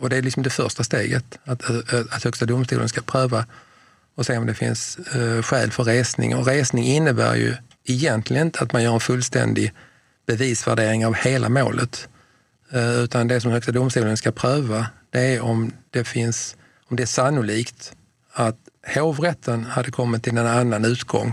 Och 0.00 0.10
det 0.10 0.16
är 0.16 0.22
liksom 0.22 0.42
det 0.42 0.50
första 0.50 0.84
steget, 0.84 1.38
att, 1.44 1.70
eh, 1.70 2.00
att 2.10 2.24
Högsta 2.24 2.46
domstolen 2.46 2.88
ska 2.88 3.00
pröva 3.00 3.46
och 4.14 4.26
se 4.26 4.38
om 4.38 4.46
det 4.46 4.54
finns 4.54 4.98
eh, 4.98 5.42
skäl 5.42 5.70
för 5.70 5.84
resning. 5.84 6.36
Och 6.36 6.46
resning 6.46 6.84
innebär 6.84 7.34
ju 7.34 7.56
egentligen 7.84 8.46
inte 8.46 8.60
att 8.60 8.72
man 8.72 8.82
gör 8.82 8.94
en 8.94 9.00
fullständig 9.00 9.72
bevisvärdering 10.26 11.06
av 11.06 11.14
hela 11.14 11.48
målet. 11.48 12.08
Eh, 12.72 13.00
utan 13.00 13.28
det 13.28 13.40
som 13.40 13.50
Högsta 13.50 13.72
domstolen 13.72 14.16
ska 14.16 14.32
pröva, 14.32 14.86
det 15.10 15.20
är 15.20 15.40
om 15.40 15.72
det 15.90 16.04
finns, 16.04 16.56
om 16.88 16.96
det 16.96 17.02
är 17.02 17.06
sannolikt 17.06 17.92
att 18.32 18.58
hovrätten 18.94 19.64
hade 19.64 19.90
kommit 19.90 20.22
till 20.22 20.38
en 20.38 20.46
annan 20.46 20.84
utgång 20.84 21.32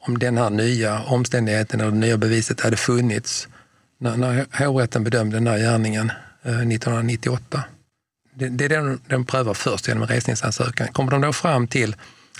om 0.00 0.18
den 0.18 0.38
här 0.38 0.50
nya 0.50 1.02
omständigheten 1.02 1.80
eller 1.80 1.90
det 1.90 1.96
nya 1.96 2.16
beviset 2.16 2.60
hade 2.60 2.76
funnits 2.76 3.48
när, 3.98 4.16
när 4.16 4.64
hovrätten 4.64 5.04
bedömde 5.04 5.36
den 5.36 5.46
här 5.46 5.58
gärningen 5.58 6.10
eh, 6.42 6.52
1998. 6.52 7.64
Det, 8.34 8.48
det 8.48 8.64
är 8.64 8.68
det 8.68 8.98
de 9.06 9.24
prövar 9.24 9.54
först 9.54 9.88
genom 9.88 10.02
en 10.02 10.08
resningsansökan. 10.08 10.88
Kommer 10.88 11.10
de 11.10 11.20
då 11.20 11.32
fram 11.32 11.68
till 11.68 11.96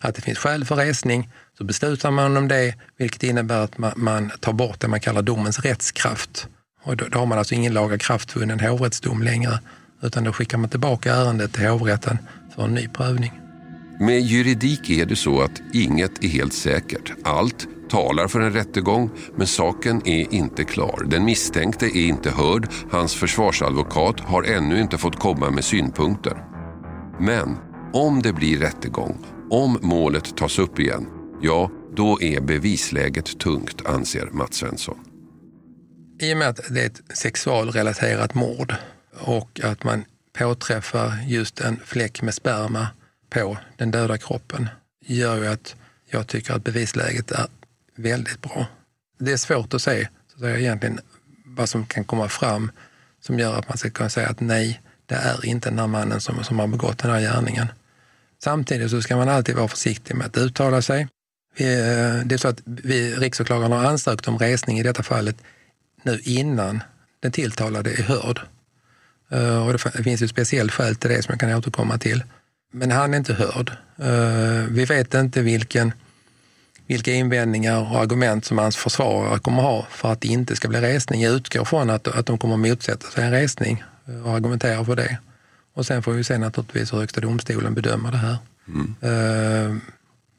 att 0.08 0.14
det 0.14 0.22
finns 0.22 0.38
skäl 0.38 0.64
för 0.64 0.76
resning 0.76 1.30
så 1.58 1.64
beslutar 1.64 2.10
man 2.10 2.36
om 2.36 2.48
det, 2.48 2.74
vilket 2.98 3.22
innebär 3.22 3.64
att 3.64 3.78
man, 3.78 3.92
man 3.96 4.30
tar 4.40 4.52
bort 4.52 4.80
det 4.80 4.88
man 4.88 5.00
kallar 5.00 5.22
domens 5.22 5.58
rättskraft. 5.58 6.48
Och 6.82 6.96
då, 6.96 7.04
då 7.08 7.18
har 7.18 7.26
man 7.26 7.38
alltså 7.38 7.54
ingen 7.54 7.74
lagakraftvunnen 7.74 8.60
hovrättsdom 8.60 9.22
längre 9.22 9.58
utan 10.02 10.24
då 10.24 10.32
skickar 10.32 10.58
man 10.58 10.70
tillbaka 10.70 11.14
ärendet 11.14 11.52
till 11.52 11.66
hovrätten 11.66 12.18
för 12.54 12.64
en 12.64 12.74
ny 12.74 12.88
prövning. 12.88 13.32
Med 14.00 14.20
juridik 14.20 14.90
är 14.90 15.06
det 15.06 15.16
så 15.16 15.40
att 15.40 15.62
inget 15.72 16.24
är 16.24 16.28
helt 16.28 16.52
säkert. 16.52 17.12
Allt 17.24 17.66
talar 17.90 18.28
för 18.28 18.40
en 18.40 18.52
rättegång, 18.52 19.10
men 19.36 19.46
saken 19.46 20.02
är 20.04 20.34
inte 20.34 20.64
klar. 20.64 21.06
Den 21.06 21.24
misstänkte 21.24 21.86
är 21.86 22.06
inte 22.06 22.30
hörd. 22.30 22.68
Hans 22.90 23.14
försvarsadvokat 23.14 24.20
har 24.20 24.42
ännu 24.42 24.80
inte 24.80 24.98
fått 24.98 25.18
komma 25.18 25.50
med 25.50 25.64
synpunkter. 25.64 26.44
Men 27.20 27.56
om 27.92 28.22
det 28.22 28.32
blir 28.32 28.58
rättegång, 28.58 29.26
om 29.52 29.78
målet 29.82 30.36
tas 30.36 30.58
upp 30.58 30.78
igen, 30.78 31.06
ja, 31.42 31.70
då 31.96 32.22
är 32.22 32.40
bevisläget 32.40 33.38
tungt, 33.38 33.86
anser 33.86 34.26
Mats 34.26 34.56
Svensson. 34.56 34.98
I 36.20 36.34
och 36.34 36.36
med 36.36 36.48
att 36.48 36.60
det 36.70 36.82
är 36.82 36.86
ett 36.86 37.02
sexualrelaterat 37.14 38.34
mord 38.34 38.74
och 39.20 39.60
att 39.64 39.84
man 39.84 40.04
påträffar 40.38 41.12
just 41.26 41.60
en 41.60 41.80
fläck 41.84 42.22
med 42.22 42.34
sperma 42.34 42.86
på 43.30 43.58
den 43.76 43.90
döda 43.90 44.18
kroppen 44.18 44.68
gör 45.06 45.36
ju 45.36 45.46
att 45.46 45.76
jag 46.10 46.26
tycker 46.26 46.54
att 46.54 46.64
bevisläget 46.64 47.30
är 47.30 47.46
väldigt 47.96 48.40
bra. 48.40 48.66
Det 49.18 49.32
är 49.32 49.36
svårt 49.36 49.74
att 49.74 49.82
se 49.82 50.08
så 50.28 50.34
att 50.34 50.40
säga, 50.40 50.58
egentligen 50.58 51.00
vad 51.44 51.68
som 51.68 51.86
kan 51.86 52.04
komma 52.04 52.28
fram 52.28 52.70
som 53.20 53.38
gör 53.38 53.58
att 53.58 53.68
man 53.68 53.78
ska 53.78 53.90
kunna 53.90 54.08
säga 54.08 54.28
att 54.28 54.40
nej, 54.40 54.80
det 55.06 55.14
är 55.14 55.46
inte 55.46 55.68
den 55.68 55.78
här 55.78 55.86
mannen 55.86 56.20
som, 56.20 56.44
som 56.44 56.58
har 56.58 56.66
begått 56.66 56.98
den 56.98 57.10
här 57.10 57.20
gärningen. 57.20 57.66
Samtidigt 58.44 58.90
så 58.90 59.02
ska 59.02 59.16
man 59.16 59.28
alltid 59.28 59.54
vara 59.54 59.68
försiktig 59.68 60.14
med 60.14 60.26
att 60.26 60.36
uttala 60.36 60.82
sig. 60.82 61.08
Vi, 61.56 61.64
eh, 61.64 62.26
det 62.26 62.34
är 62.34 62.36
så 62.36 62.48
att 62.48 62.62
vi, 62.64 63.14
riksåklagaren 63.14 63.72
har 63.72 63.84
ansökt 63.84 64.28
om 64.28 64.38
resning 64.38 64.78
i 64.78 64.82
detta 64.82 65.02
fallet 65.02 65.36
nu 66.02 66.20
innan 66.24 66.82
den 67.20 67.32
tilltalade 67.32 67.90
är 67.90 68.02
hörd. 68.02 68.40
Eh, 69.30 69.66
och 69.66 69.72
det 69.72 70.02
finns 70.02 70.22
ju 70.22 70.28
speciellt 70.28 70.72
skäl 70.72 70.96
till 70.96 71.10
det 71.10 71.22
som 71.22 71.32
jag 71.32 71.40
kan 71.40 71.54
återkomma 71.54 71.98
till. 71.98 72.24
Men 72.72 72.90
han 72.90 73.14
är 73.14 73.18
inte 73.18 73.34
hörd. 73.34 73.72
Eh, 73.98 74.66
vi 74.68 74.84
vet 74.84 75.14
inte 75.14 75.42
vilken, 75.42 75.92
vilka 76.86 77.12
invändningar 77.12 77.80
och 77.80 78.00
argument 78.00 78.44
som 78.44 78.58
hans 78.58 78.76
försvarare 78.76 79.38
kommer 79.38 79.62
ha 79.62 79.86
för 79.90 80.12
att 80.12 80.20
det 80.20 80.28
inte 80.28 80.56
ska 80.56 80.68
bli 80.68 80.80
resning. 80.80 81.22
Jag 81.22 81.32
utgår 81.32 81.64
från 81.64 81.90
att, 81.90 82.08
att 82.08 82.26
de 82.26 82.38
kommer 82.38 82.56
motsätta 82.56 83.06
sig 83.10 83.24
en 83.24 83.30
resning 83.30 83.84
och 84.24 84.30
argumentera 84.30 84.84
för 84.84 84.96
det. 84.96 85.18
Och 85.74 85.86
sen 85.86 86.02
får 86.02 86.12
vi 86.12 86.24
se 86.24 86.38
naturligtvis 86.38 86.92
Högsta 86.92 87.20
domstolen 87.20 87.74
bedömer 87.74 88.10
det 88.10 88.16
här. 88.16 88.36
Mm. 88.68 89.80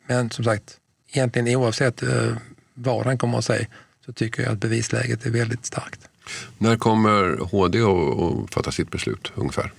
Men 0.07 0.29
som 0.29 0.45
sagt, 0.45 0.77
egentligen 1.13 1.55
oavsett 1.55 2.03
vad 2.73 3.05
han 3.05 3.17
kommer 3.17 3.37
att 3.37 3.45
säga 3.45 3.65
så 4.05 4.13
tycker 4.13 4.43
jag 4.43 4.51
att 4.51 4.59
bevisläget 4.59 5.25
är 5.25 5.29
väldigt 5.29 5.65
starkt. 5.65 5.99
När 6.57 6.77
kommer 6.77 7.37
HD 7.51 7.79
att 7.81 8.53
fatta 8.53 8.71
sitt 8.71 8.91
beslut 8.91 9.31
ungefär? 9.35 9.71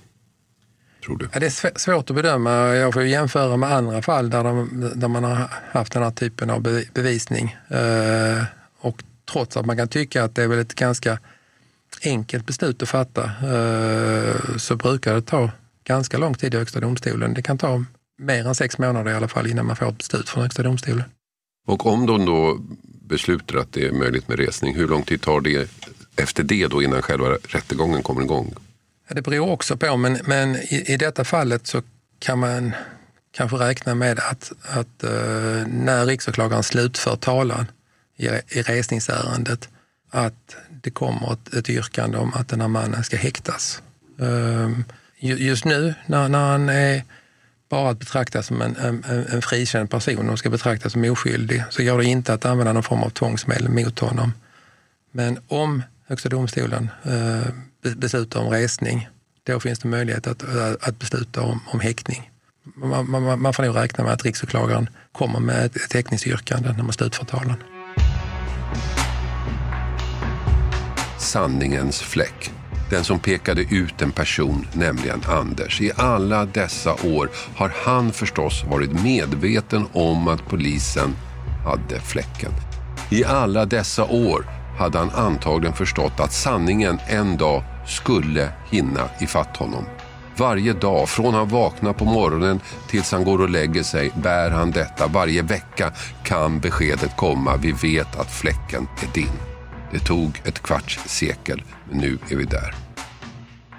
Tror 1.05 1.17
du? 1.17 1.29
Ja, 1.33 1.39
det 1.39 1.45
är 1.45 1.79
svårt 1.79 2.09
att 2.09 2.15
bedöma. 2.15 2.51
Jag 2.51 2.93
får 2.93 3.03
jämföra 3.03 3.57
med 3.57 3.71
andra 3.71 4.01
fall 4.01 4.29
där, 4.29 4.43
de, 4.43 4.91
där 4.95 5.07
man 5.07 5.23
har 5.23 5.49
haft 5.71 5.93
den 5.93 6.03
här 6.03 6.11
typen 6.11 6.49
av 6.49 6.61
bevisning. 6.93 7.57
Eh, 7.67 8.43
och 8.79 9.03
trots 9.31 9.57
att 9.57 9.65
man 9.65 9.77
kan 9.77 9.87
tycka 9.87 10.23
att 10.23 10.35
det 10.35 10.43
är 10.43 10.47
väl 10.47 10.59
ett 10.59 10.75
ganska 10.75 11.19
enkelt 12.05 12.45
beslut 12.45 12.81
att 12.81 12.89
fatta 12.89 13.23
eh, 13.23 14.57
så 14.57 14.75
brukar 14.75 15.13
det 15.13 15.21
ta 15.21 15.51
ganska 15.83 16.17
lång 16.17 16.33
tid 16.33 16.53
i 16.53 16.57
Högsta 16.57 16.79
domstolen. 16.79 17.33
Det 17.33 17.41
kan 17.41 17.57
ta 17.57 17.85
mer 18.17 18.47
än 18.47 18.55
sex 18.55 18.77
månader 18.77 19.11
i 19.11 19.13
alla 19.13 19.27
fall 19.27 19.47
innan 19.47 19.65
man 19.65 19.75
får 19.75 19.89
ett 19.89 19.97
beslut 19.97 20.29
från 20.29 20.43
Högsta 20.43 20.63
domstolen. 20.63 21.03
Och 21.67 21.85
om 21.85 22.05
de 22.05 22.25
då 22.25 22.57
beslutar 23.07 23.57
att 23.57 23.73
det 23.73 23.87
är 23.87 23.91
möjligt 23.91 24.27
med 24.27 24.39
resning, 24.39 24.75
hur 24.75 24.87
lång 24.87 25.03
tid 25.03 25.21
tar 25.21 25.41
det 25.41 25.69
efter 26.15 26.43
det 26.43 26.67
då 26.67 26.83
innan 26.83 27.01
själva 27.01 27.27
rättegången 27.27 28.03
kommer 28.03 28.21
igång? 28.21 28.53
Det 29.09 29.21
beror 29.21 29.49
också 29.49 29.77
på, 29.77 29.97
men, 29.97 30.19
men 30.25 30.55
i, 30.55 30.83
i 30.87 30.97
detta 30.97 31.23
fallet 31.23 31.67
så 31.67 31.81
kan 32.19 32.39
man 32.39 32.71
kanske 33.31 33.57
räkna 33.57 33.95
med 33.95 34.19
att, 34.19 34.51
att 34.61 35.03
uh, 35.03 35.67
när 35.67 36.05
riksåklagaren 36.05 36.63
slutför 36.63 37.15
talan 37.15 37.65
i, 38.17 38.25
i 38.27 38.61
resningsärendet 38.61 39.69
att 40.11 40.55
det 40.85 40.91
kommer 40.91 41.33
ett, 41.33 41.53
ett 41.53 41.69
yrkande 41.69 42.17
om 42.17 42.33
att 42.33 42.47
den 42.47 42.61
här 42.61 42.67
mannen 42.67 43.03
ska 43.03 43.17
häktas. 43.17 43.81
Ehm, 44.19 44.83
just 45.19 45.65
nu 45.65 45.93
när, 46.05 46.29
när 46.29 46.51
han 46.51 46.69
är 46.69 47.03
bara 47.69 47.89
att 47.89 47.99
betrakta 47.99 48.43
som 48.43 48.61
en, 48.61 48.75
en, 48.75 49.03
en 49.03 49.41
frikänd 49.41 49.89
person 49.89 50.29
och 50.29 50.39
ska 50.39 50.49
betraktas 50.49 50.93
som 50.93 51.03
oskyldig 51.03 51.63
så 51.69 51.83
går 51.83 51.97
det 51.97 52.05
inte 52.05 52.33
att 52.33 52.45
använda 52.45 52.73
någon 52.73 52.83
form 52.83 53.03
av 53.03 53.09
tvångsmedel 53.09 53.69
mot 53.69 53.99
honom. 53.99 54.33
Men 55.11 55.39
om 55.47 55.83
Högsta 56.07 56.29
domstolen 56.29 56.89
eh, 57.03 57.53
beslutar 57.95 58.39
om 58.39 58.49
resning, 58.49 59.09
då 59.43 59.59
finns 59.59 59.79
det 59.79 59.87
möjlighet 59.87 60.27
att, 60.27 60.43
att 60.81 60.99
besluta 60.99 61.41
om, 61.41 61.59
om 61.67 61.79
häktning. 61.79 62.31
Man, 62.75 63.11
man, 63.11 63.41
man 63.41 63.53
får 63.53 63.63
nog 63.63 63.75
räkna 63.75 64.03
med 64.03 64.13
att 64.13 64.25
riksåklagaren 64.25 64.89
kommer 65.11 65.39
med 65.39 65.65
ett, 65.65 65.75
ett 65.75 65.93
häktningsyrkande 65.93 66.73
när 66.73 66.83
man 66.83 66.93
slutför 66.93 67.25
talan. 67.25 67.55
Sanningens 71.25 72.01
fläck. 72.01 72.51
Den 72.89 73.03
som 73.03 73.19
pekade 73.19 73.61
ut 73.61 74.01
en 74.01 74.11
person, 74.11 74.67
nämligen 74.73 75.21
Anders. 75.27 75.81
I 75.81 75.91
alla 75.95 76.45
dessa 76.45 76.93
år 76.93 77.29
har 77.55 77.73
han 77.83 78.11
förstås 78.11 78.63
varit 78.63 79.03
medveten 79.03 79.85
om 79.93 80.27
att 80.27 80.45
polisen 80.49 81.15
hade 81.65 81.99
fläcken. 81.99 82.51
I 83.09 83.25
alla 83.25 83.65
dessa 83.65 84.03
år 84.03 84.45
hade 84.77 84.97
han 84.97 85.09
antagligen 85.09 85.75
förstått 85.75 86.19
att 86.19 86.33
sanningen 86.33 86.99
en 87.07 87.37
dag 87.37 87.63
skulle 87.87 88.49
hinna 88.71 89.09
ifatt 89.19 89.57
honom. 89.57 89.85
Varje 90.37 90.73
dag, 90.73 91.09
från 91.09 91.33
han 91.33 91.49
vaknar 91.49 91.93
på 91.93 92.05
morgonen 92.05 92.59
tills 92.89 93.11
han 93.11 93.23
går 93.23 93.41
och 93.41 93.49
lägger 93.49 93.83
sig, 93.83 94.11
bär 94.15 94.51
han 94.51 94.71
detta. 94.71 95.07
Varje 95.07 95.41
vecka 95.41 95.91
kan 96.23 96.59
beskedet 96.59 97.17
komma. 97.17 97.57
Vi 97.57 97.71
vet 97.71 98.19
att 98.19 98.31
fläcken 98.31 98.87
är 99.03 99.13
din. 99.13 99.54
Det 99.95 99.99
tog 99.99 100.41
ett 100.45 100.59
kvarts 100.59 100.99
sekel, 101.05 101.63
men 101.89 101.97
nu 101.97 102.17
är 102.29 102.35
vi 102.35 102.43
där. 102.43 102.75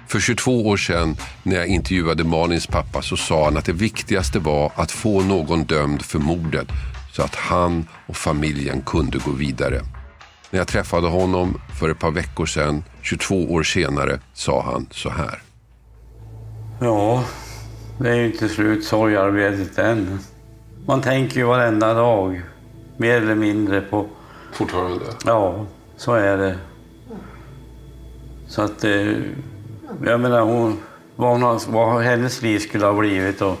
För 0.07 0.19
22 0.19 0.67
år 0.67 0.77
sedan 0.77 1.15
när 1.43 1.55
jag 1.55 1.67
intervjuade 1.67 2.23
Malins 2.23 2.67
pappa 2.67 3.01
så 3.01 3.17
sa 3.17 3.45
han 3.45 3.57
att 3.57 3.65
det 3.65 3.73
viktigaste 3.73 4.39
var 4.39 4.71
att 4.75 4.91
få 4.91 5.21
någon 5.21 5.63
dömd 5.63 6.01
för 6.01 6.19
mordet 6.19 6.67
så 7.13 7.21
att 7.21 7.35
han 7.35 7.87
och 8.07 8.15
familjen 8.15 8.81
kunde 8.81 9.17
gå 9.17 9.31
vidare. 9.31 9.81
När 10.49 10.59
jag 10.59 10.67
träffade 10.67 11.07
honom 11.07 11.61
för 11.79 11.89
ett 11.89 11.99
par 11.99 12.11
veckor 12.11 12.45
sedan, 12.45 12.83
22 13.01 13.53
år 13.53 13.63
senare, 13.63 14.19
sa 14.33 14.61
han 14.61 14.87
så 14.91 15.09
här. 15.09 15.41
Ja, 16.79 17.23
det 17.99 18.09
är 18.09 18.15
ju 18.15 18.25
inte 18.25 18.49
slut 18.49 18.83
sorgarbetet 18.85 19.77
än. 19.77 20.19
Man 20.87 21.01
tänker 21.01 21.37
ju 21.37 21.43
varenda 21.43 21.93
dag, 21.93 22.41
mer 22.97 23.17
eller 23.17 23.35
mindre 23.35 23.81
på... 23.81 24.07
Fortfarande? 24.53 25.05
Ja, 25.25 25.65
så 25.97 26.13
är 26.13 26.37
det. 26.37 26.57
Så 28.47 28.61
att... 28.61 28.83
Eh, 28.83 29.13
jag 30.05 30.19
menar, 30.19 30.41
hon, 30.41 30.77
vad, 31.15 31.41
hon, 31.41 31.59
vad 31.67 32.03
hennes 32.03 32.41
liv 32.41 32.59
skulle 32.59 32.85
ha 32.85 32.93
blivit 32.93 33.41
och 33.41 33.57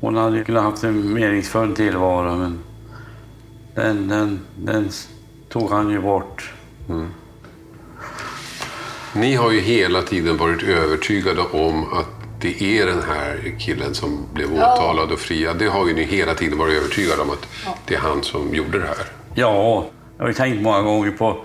hon 0.00 0.16
hade 0.16 0.44
kunnat 0.44 0.62
haft 0.62 0.84
en 0.84 1.12
meningsfull 1.12 1.76
tillvaro 1.76 2.36
men 2.36 2.58
den, 3.74 4.08
den, 4.08 4.40
den 4.56 4.88
tog 5.48 5.70
han 5.70 5.90
ju 5.90 6.00
bort. 6.00 6.52
Mm. 6.88 7.08
Ni 9.14 9.34
har 9.34 9.50
ju 9.50 9.60
hela 9.60 10.02
tiden 10.02 10.36
varit 10.36 10.62
övertygade 10.62 11.40
om 11.40 11.92
att 11.92 12.08
det 12.40 12.62
är 12.62 12.86
den 12.86 13.02
här 13.02 13.54
killen 13.58 13.94
som 13.94 14.26
blev 14.34 14.52
åtalad 14.52 15.12
och 15.12 15.18
friad. 15.18 15.58
Det 15.58 15.66
har 15.66 15.88
ju 15.88 15.94
ni 15.94 16.04
hela 16.04 16.34
tiden 16.34 16.58
varit 16.58 16.76
övertygade 16.76 17.22
om 17.22 17.30
att 17.30 17.48
det 17.86 17.94
är 17.94 17.98
han 17.98 18.22
som 18.22 18.54
gjorde 18.54 18.78
det 18.78 18.86
här. 18.86 19.06
Ja, 19.34 19.86
jag 20.16 20.24
har 20.24 20.28
ju 20.28 20.34
tänkt 20.34 20.62
många 20.62 20.82
gånger 20.82 21.10
på 21.10 21.44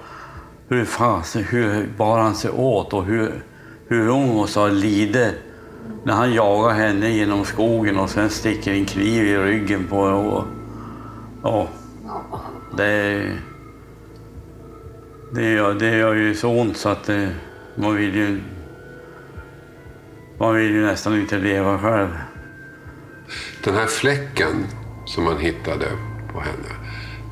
hur 0.67 0.85
fasen 0.85 1.43
hur 1.43 1.87
bar 1.97 2.19
han 2.19 2.35
sig 2.35 2.51
åt 2.51 2.93
och 2.93 3.05
hur, 3.05 3.43
hur 3.87 4.07
hon 4.07 4.35
måste 4.35 4.59
ha 4.59 4.67
lidit 4.67 5.33
när 6.03 6.13
han 6.13 6.33
jagar 6.33 6.73
henne 6.73 7.09
genom 7.09 7.45
skogen 7.45 7.99
och 7.99 8.09
sen 8.09 8.29
sticker 8.29 8.73
en 8.73 8.85
kniv 8.85 9.27
i 9.27 9.37
ryggen 9.37 9.87
på 9.87 10.05
henne. 10.05 10.17
Och, 10.17 10.43
ja, 11.43 11.67
det, 12.77 13.31
det, 15.33 15.51
gör, 15.51 15.73
det 15.73 15.97
gör 15.97 16.13
ju 16.13 16.35
så 16.35 16.49
ont 16.49 16.77
så 16.77 16.89
att 16.89 17.03
det, 17.03 17.29
man 17.75 17.95
vill 17.95 18.15
ju 18.15 18.41
man 20.39 20.55
vill 20.55 20.71
ju 20.71 20.85
nästan 20.85 21.19
inte 21.19 21.37
leva 21.37 21.79
själv. 21.79 22.17
Den 23.63 23.75
här 23.75 23.85
fläcken 23.85 24.65
som 25.05 25.23
man 25.23 25.37
hittade 25.37 25.85
på 26.33 26.39
henne, 26.39 26.69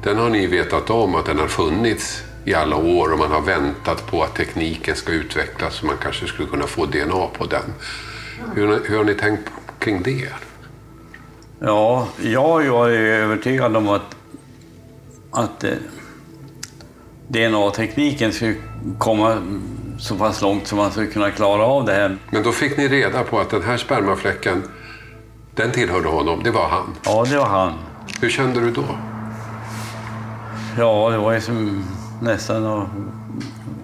den 0.04 0.17
har 0.17 0.30
ni 0.30 0.48
vetat 0.48 0.89
om 0.89 1.15
att 1.15 1.26
den 1.26 1.39
har 1.39 1.48
funnits 1.48 2.24
i 2.46 2.54
alla 2.54 2.76
år 2.76 3.14
och 3.14 3.20
man 3.20 3.32
har 3.32 3.42
väntat 3.42 4.08
på 4.08 4.24
att 4.24 4.36
tekniken 4.36 4.96
ska 4.96 5.12
utvecklas 5.12 5.76
så 5.76 5.86
man 5.86 5.98
kanske 6.02 6.28
skulle 6.28 6.48
kunna 6.48 6.68
få 6.68 6.86
DNA 6.86 7.28
på 7.38 7.46
den. 7.46 7.74
Hur, 8.56 8.82
hur 8.86 8.98
har 8.98 9.04
ni 9.04 9.14
tänkt 9.14 9.52
kring 9.80 10.04
det? 10.04 10.30
Ja, 11.60 12.08
jag 12.22 12.66
är 12.66 13.00
övertygad 13.00 13.76
om 13.76 13.90
att, 13.90 14.16
att, 15.32 15.66
DNA-tekniken 17.28 18.32
skulle 18.32 18.56
komma 18.98 19.38
så 20.00 20.16
pass 20.16 20.42
långt 20.42 20.68
så 20.68 20.76
man 20.76 20.92
skulle 20.92 21.08
kunna 21.08 21.32
klara 21.32 21.66
av 21.66 21.86
det 21.86 21.94
här. 21.94 22.18
Men 22.30 22.44
då 22.44 22.52
fick 22.52 22.78
ni 22.78 22.88
reda 22.88 23.24
på 23.24 23.40
att 23.40 23.50
den 23.50 23.64
här 23.64 23.78
spermafläcken, 23.78 24.64
den 25.56 25.72
tillhörde 25.72 26.10
honom. 26.10 26.42
Det 26.44 26.52
var 26.52 26.68
han. 26.68 26.96
Ja, 27.06 27.26
det 27.30 27.38
var 27.38 27.46
han. 27.46 27.74
Hur 28.22 28.30
kände 28.30 28.60
du 28.60 28.72
då? 28.72 28.86
Ja, 30.78 31.10
det 31.10 31.18
var 31.18 31.34
ju 31.34 31.42
som 31.42 31.86
nästan 32.21 32.65
att 32.65 32.88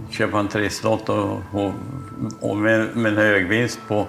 köpa 0.09 0.39
en 0.39 0.47
trisslott 0.47 1.09
och, 1.09 1.39
och, 1.51 1.73
och 2.39 2.57
med, 2.57 2.97
med 2.97 3.11
en 3.11 3.17
hög 3.17 3.47
vinst 3.47 3.79
på. 3.87 4.07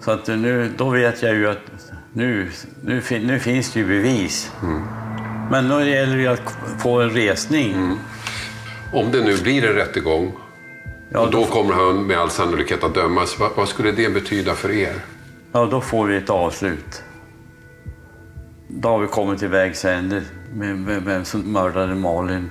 Så 0.00 0.10
att 0.10 0.26
nu, 0.26 0.72
då 0.76 0.90
vet 0.90 1.22
jag 1.22 1.34
ju 1.34 1.48
att 1.48 1.58
nu, 2.12 2.50
nu, 2.82 3.02
nu 3.10 3.38
finns 3.38 3.72
det 3.72 3.80
ju 3.80 3.86
bevis. 3.86 4.52
Men 5.50 5.68
då 5.68 5.80
gäller 5.80 6.16
det 6.16 6.22
ju 6.22 6.28
att 6.28 6.56
få 6.78 7.00
en 7.00 7.10
resning. 7.10 7.98
Om 8.92 9.10
det 9.12 9.24
nu 9.24 9.42
blir 9.42 9.64
en 9.64 9.74
rättegång 9.74 10.32
och 11.14 11.30
då 11.30 11.44
kommer 11.44 11.74
han 11.74 12.06
med 12.06 12.18
all 12.18 12.30
sannolikhet 12.30 12.84
att 12.84 12.94
dömas. 12.94 13.38
Vad, 13.38 13.50
vad 13.56 13.68
skulle 13.68 13.92
det 13.92 14.14
betyda 14.14 14.54
för 14.54 14.70
er? 14.70 14.94
Ja, 15.52 15.66
då 15.66 15.80
får 15.80 16.06
vi 16.06 16.16
ett 16.16 16.30
avslut. 16.30 17.02
Då 18.68 18.88
har 18.88 18.98
vi 18.98 19.06
kommit 19.06 19.38
till 19.38 19.48
vägs 19.48 19.84
ände 19.84 20.22
med 20.54 21.02
vem 21.04 21.24
som 21.24 21.52
mördade 21.52 21.94
Malin. 21.94 22.50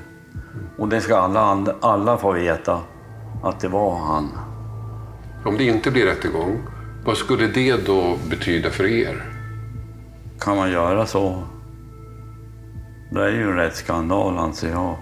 Och 0.77 0.87
det 0.87 1.01
ska 1.01 1.17
alla, 1.17 1.65
alla 1.81 2.17
få 2.17 2.31
veta 2.31 2.79
att 3.43 3.59
det 3.59 3.67
var 3.67 3.99
han. 3.99 4.29
Om 5.45 5.57
det 5.57 5.63
inte 5.63 5.91
blir 5.91 6.05
rättegång, 6.05 6.61
vad 7.05 7.17
skulle 7.17 7.47
det 7.47 7.85
då 7.85 8.17
betyda 8.29 8.69
för 8.69 8.85
er? 8.85 9.25
Kan 10.39 10.57
man 10.57 10.71
göra 10.71 11.05
så? 11.05 11.43
Det 13.11 13.23
är 13.23 13.29
ju 13.29 13.43
en 13.43 13.55
rättsskandal 13.55 14.37
anser 14.37 14.69
jag. 14.69 14.95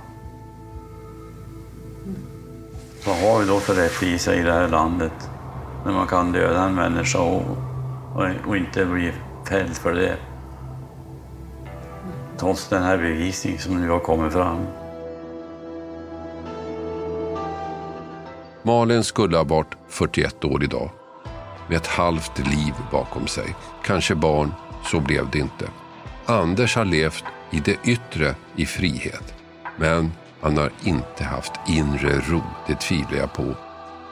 Vad 3.06 3.16
har 3.16 3.40
vi 3.40 3.48
då 3.48 3.60
för 3.60 3.74
rättvisa 3.74 4.36
i 4.36 4.44
det 4.44 4.54
här 4.54 4.68
landet? 4.68 5.30
När 5.86 5.92
man 5.92 6.08
kan 6.08 6.32
döda 6.32 6.64
en 6.64 6.76
människa 6.76 7.20
och, 7.20 7.44
och, 8.16 8.26
och 8.48 8.58
inte 8.58 8.86
bli 8.86 9.12
fälld 9.50 9.76
för 9.76 9.94
det. 9.94 10.16
Trots 12.38 12.70
den 12.70 12.84
här 12.84 12.98
bevisningen 12.98 13.60
som 13.60 13.82
nu 13.82 13.90
har 13.90 14.00
kommit 14.00 14.34
fram. 14.34 14.66
Malin 18.66 19.04
skulle 19.04 19.38
ha 19.38 19.44
varit 19.44 19.78
41 19.90 20.46
år 20.46 20.64
idag. 20.64 20.90
Med 21.68 21.78
ett 21.78 21.88
halvt 21.88 22.40
liv 22.40 22.74
bakom 22.92 23.28
sig. 23.28 23.56
Kanske 23.84 24.16
barn, 24.16 24.54
så 24.84 25.00
blev 25.00 25.30
det 25.32 25.40
inte. 25.40 25.70
Anders 26.26 26.76
har 26.76 26.86
levt 26.86 27.24
i 27.52 27.60
det 27.60 27.78
yttre 27.84 28.36
i 28.56 28.66
frihet. 28.66 29.34
Men 29.78 30.12
han 30.42 30.58
har 30.58 30.72
inte 30.84 31.24
haft 31.24 31.52
inre 31.68 32.20
ro, 32.20 32.42
det 32.68 32.76
tvivlar 32.76 33.18
jag 33.18 33.34
på. 33.34 33.56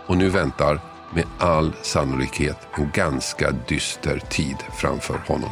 Och 0.07 0.17
nu 0.17 0.29
väntar 0.29 0.79
med 1.13 1.25
all 1.37 1.73
sannolikhet 1.81 2.67
en 2.77 2.91
ganska 2.93 3.51
dyster 3.51 4.19
tid 4.19 4.57
framför 4.77 5.21
honom. 5.27 5.51